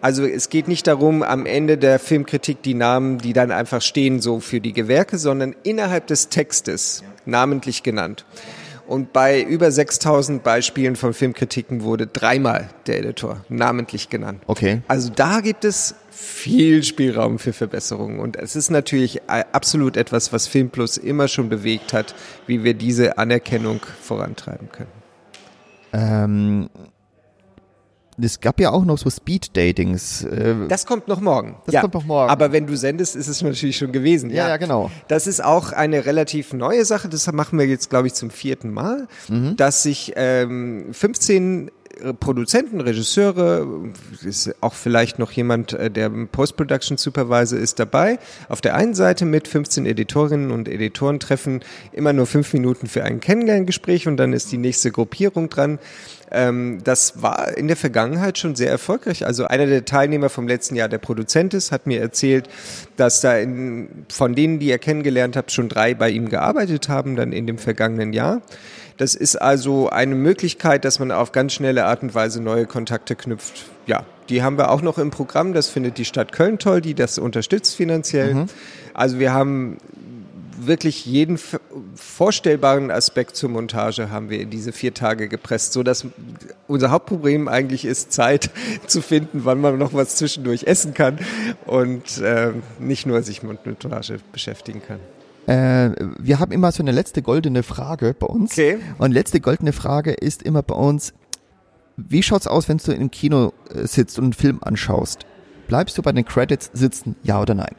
[0.00, 4.20] Also es geht nicht darum, am Ende der Filmkritik die Namen, die dann einfach stehen,
[4.20, 8.24] so für die Gewerke, sondern innerhalb des Textes namentlich genannt.
[8.86, 14.42] Und bei über 6000 Beispielen von Filmkritiken wurde dreimal der Editor namentlich genannt.
[14.46, 14.80] Okay.
[14.88, 18.18] Also da gibt es viel Spielraum für Verbesserungen.
[18.18, 22.14] Und es ist natürlich absolut etwas, was Filmplus immer schon bewegt hat,
[22.46, 24.90] wie wir diese Anerkennung vorantreiben können.
[25.92, 26.70] Ähm,
[28.20, 30.24] es gab ja auch noch so Speed-Datings.
[30.24, 31.56] Äh das kommt noch morgen.
[31.66, 31.80] Das ja.
[31.80, 32.30] kommt noch morgen.
[32.30, 34.30] Aber wenn du sendest, ist es natürlich schon gewesen.
[34.30, 34.90] Ja, ja, ja genau.
[35.08, 37.08] Das ist auch eine relativ neue Sache.
[37.08, 39.56] Das machen wir jetzt, glaube ich, zum vierten Mal, mhm.
[39.56, 41.70] dass sich ähm, 15
[42.20, 43.66] Produzenten, Regisseure,
[44.24, 48.18] ist auch vielleicht noch jemand, äh, der Post-Production Supervisor ist dabei.
[48.48, 51.60] Auf der einen Seite mit 15 Editorinnen und Editoren treffen
[51.92, 55.78] immer nur fünf Minuten für ein Kennenlerngespräch und dann ist die nächste Gruppierung dran.
[56.30, 59.26] Ähm, das war in der Vergangenheit schon sehr erfolgreich.
[59.26, 62.48] Also einer der Teilnehmer vom letzten Jahr, der Produzent ist, hat mir erzählt,
[62.96, 67.16] dass da in, von denen, die er kennengelernt hat, schon drei bei ihm gearbeitet haben,
[67.16, 68.42] dann in dem vergangenen Jahr.
[68.98, 73.14] Das ist also eine Möglichkeit, dass man auf ganz schnelle Art und Weise neue Kontakte
[73.14, 73.64] knüpft.
[73.86, 75.54] Ja, die haben wir auch noch im Programm.
[75.54, 78.34] Das findet die Stadt Köln toll, die das unterstützt finanziell.
[78.34, 78.46] Mhm.
[78.94, 79.78] Also wir haben
[80.60, 81.38] wirklich jeden
[81.94, 86.04] vorstellbaren Aspekt zur Montage haben wir in diese vier Tage gepresst, so dass
[86.66, 88.50] unser Hauptproblem eigentlich ist, Zeit
[88.88, 91.18] zu finden, wann man noch was zwischendurch essen kann
[91.66, 94.98] und äh, nicht nur sich mit Montage beschäftigen kann.
[95.48, 98.52] Äh, wir haben immer so eine letzte goldene Frage bei uns.
[98.52, 98.78] Okay.
[98.98, 101.14] Und letzte goldene Frage ist immer bei uns,
[101.96, 105.24] wie schaut's aus, wenn du im Kino äh, sitzt und einen Film anschaust?
[105.66, 107.74] Bleibst du bei den Credits sitzen, ja oder nein?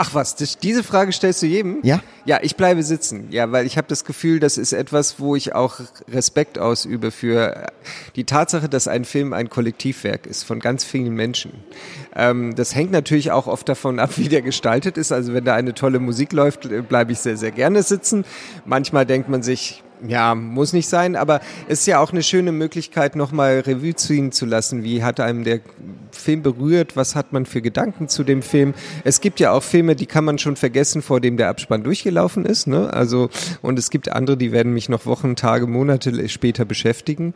[0.00, 1.80] Ach was, das, diese Frage stellst du jedem?
[1.82, 2.00] Ja.
[2.24, 3.26] Ja, ich bleibe sitzen.
[3.30, 7.66] Ja, weil ich habe das Gefühl, das ist etwas, wo ich auch Respekt ausübe für
[8.14, 11.52] die Tatsache, dass ein Film ein Kollektivwerk ist von ganz vielen Menschen.
[12.14, 15.10] Ähm, das hängt natürlich auch oft davon ab, wie der gestaltet ist.
[15.10, 18.24] Also wenn da eine tolle Musik läuft, bleibe ich sehr, sehr gerne sitzen.
[18.66, 22.52] Manchmal denkt man sich, ja, muss nicht sein, aber es ist ja auch eine schöne
[22.52, 24.84] Möglichkeit, nochmal Revue ziehen zu lassen.
[24.84, 25.60] Wie hat einem der
[26.12, 28.74] Film berührt, was hat man für Gedanken zu dem Film.
[29.04, 32.44] Es gibt ja auch Filme, die kann man schon vergessen, vor dem der Abspann durchgelaufen
[32.44, 32.66] ist.
[32.66, 32.92] Ne?
[32.92, 33.30] Also,
[33.62, 37.34] und es gibt andere, die werden mich noch Wochen, Tage, Monate später beschäftigen.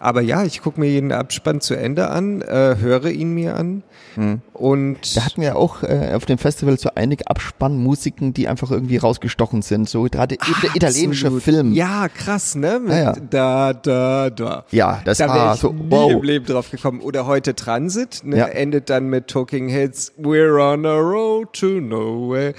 [0.00, 3.82] Aber ja, ich gucke mir jeden Abspann zu Ende an, äh, höre ihn mir an.
[4.14, 4.40] Hm.
[4.54, 8.96] Und Da hatten wir auch äh, auf dem Festival so einige Abspannmusiken, die einfach irgendwie
[8.96, 9.88] rausgestochen sind.
[9.88, 11.30] So gerade ita- italienische.
[11.40, 11.72] Film.
[11.74, 12.80] Ja, krass, ne?
[12.80, 13.12] Mit Ja, ja.
[13.30, 14.64] Da, da, da.
[14.70, 16.10] Ja, das da war ich so, nie wow.
[16.10, 17.00] im Leben drauf gekommen.
[17.02, 18.38] Oder heute Transit, ne?
[18.38, 18.46] Ja.
[18.46, 22.54] endet dann mit Talking Heads, We're on a road to nowhere.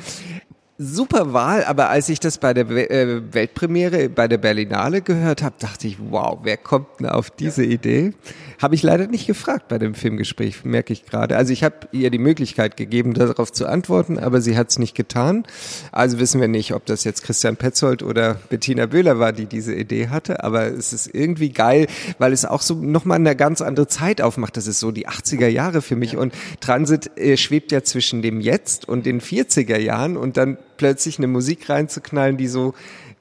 [0.83, 5.53] Super Wahl, aber als ich das bei der äh, Weltpremiere bei der Berlinale gehört habe,
[5.59, 8.13] dachte ich, wow, wer kommt denn auf diese Idee?
[8.59, 11.37] Habe ich leider nicht gefragt bei dem Filmgespräch, merke ich gerade.
[11.37, 14.95] Also ich habe ihr die Möglichkeit gegeben, darauf zu antworten, aber sie hat es nicht
[14.95, 15.45] getan.
[15.91, 19.75] Also wissen wir nicht, ob das jetzt Christian Petzold oder Bettina Böhler war, die diese
[19.75, 20.43] Idee hatte.
[20.43, 21.85] Aber es ist irgendwie geil,
[22.17, 24.57] weil es auch so nochmal eine ganz andere Zeit aufmacht.
[24.57, 26.17] Das ist so die 80er Jahre für mich.
[26.17, 31.19] Und Transit äh, schwebt ja zwischen dem Jetzt und den 40er Jahren und dann plötzlich
[31.19, 32.73] eine Musik reinzuknallen, die so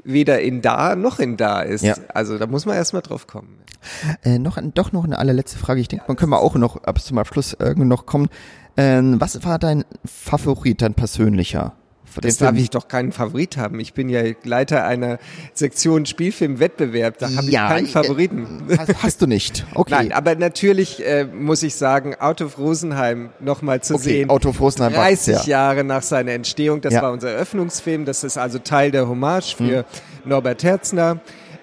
[0.03, 1.85] weder in da noch in da ist.
[1.85, 1.95] Ja.
[2.09, 3.59] Also da muss man erstmal drauf kommen.
[4.25, 5.83] Äh, noch, doch noch eine allerletzte Frage.
[5.83, 8.31] Ich denke, man können wir auch noch ab zum Abschluss irgendwo noch kommen.
[8.79, 11.75] Ähm, was war dein Favorit, dein persönlicher?
[12.21, 13.81] Das darf ich doch keinen Favorit haben.
[13.81, 15.19] Ich bin ja Leiter einer
[15.55, 17.19] Sektion Spielfilmwettbewerb.
[17.19, 18.63] Da habe ich Ja, keinen äh, Favoriten.
[18.77, 19.67] Hast, hast du nicht?
[19.75, 19.95] Okay.
[19.95, 24.03] Nein, aber natürlich äh, muss ich sagen, Out of Rosenheim nochmal zu okay.
[24.03, 24.31] sehen.
[24.31, 25.45] Auto Rosenheim war 30 ja.
[25.45, 26.81] Jahre nach seiner Entstehung.
[26.81, 27.03] Das Ja.
[27.03, 28.05] war unser Eröffnungsfilm.
[28.05, 29.85] Das ist also Teil der Hommage für
[30.25, 31.21] Norbert Herzner.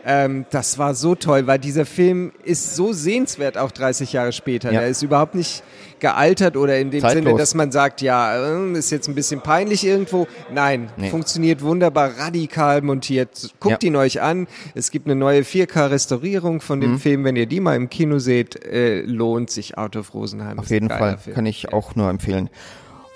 [0.09, 4.71] Ähm, das war so toll, weil dieser Film ist so sehenswert auch 30 Jahre später.
[4.71, 4.79] Ja.
[4.79, 5.63] Der ist überhaupt nicht
[5.99, 7.23] gealtert oder in dem Zeitlos.
[7.25, 10.25] Sinne, dass man sagt, ja, äh, ist jetzt ein bisschen peinlich irgendwo.
[10.53, 11.09] Nein, Nee.
[11.09, 13.53] funktioniert wunderbar, radikal montiert.
[13.59, 13.87] Guckt Ja.
[13.87, 14.47] ihn euch an.
[14.75, 16.83] Es gibt eine neue 4K-Restaurierung von Mhm.
[16.83, 17.23] dem Film.
[17.25, 20.57] Wenn ihr die mal im Kino seht, äh, lohnt sich Out of Rosenheim.
[20.59, 21.17] Auf jeden Fall.
[21.17, 21.35] Film.
[21.35, 22.49] Kann ich auch nur empfehlen.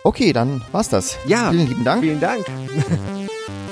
[0.03, 1.15] Okay, dann war's das.
[1.25, 2.01] Ja, Vielen lieben Dank.
[2.03, 2.43] Vielen Dank.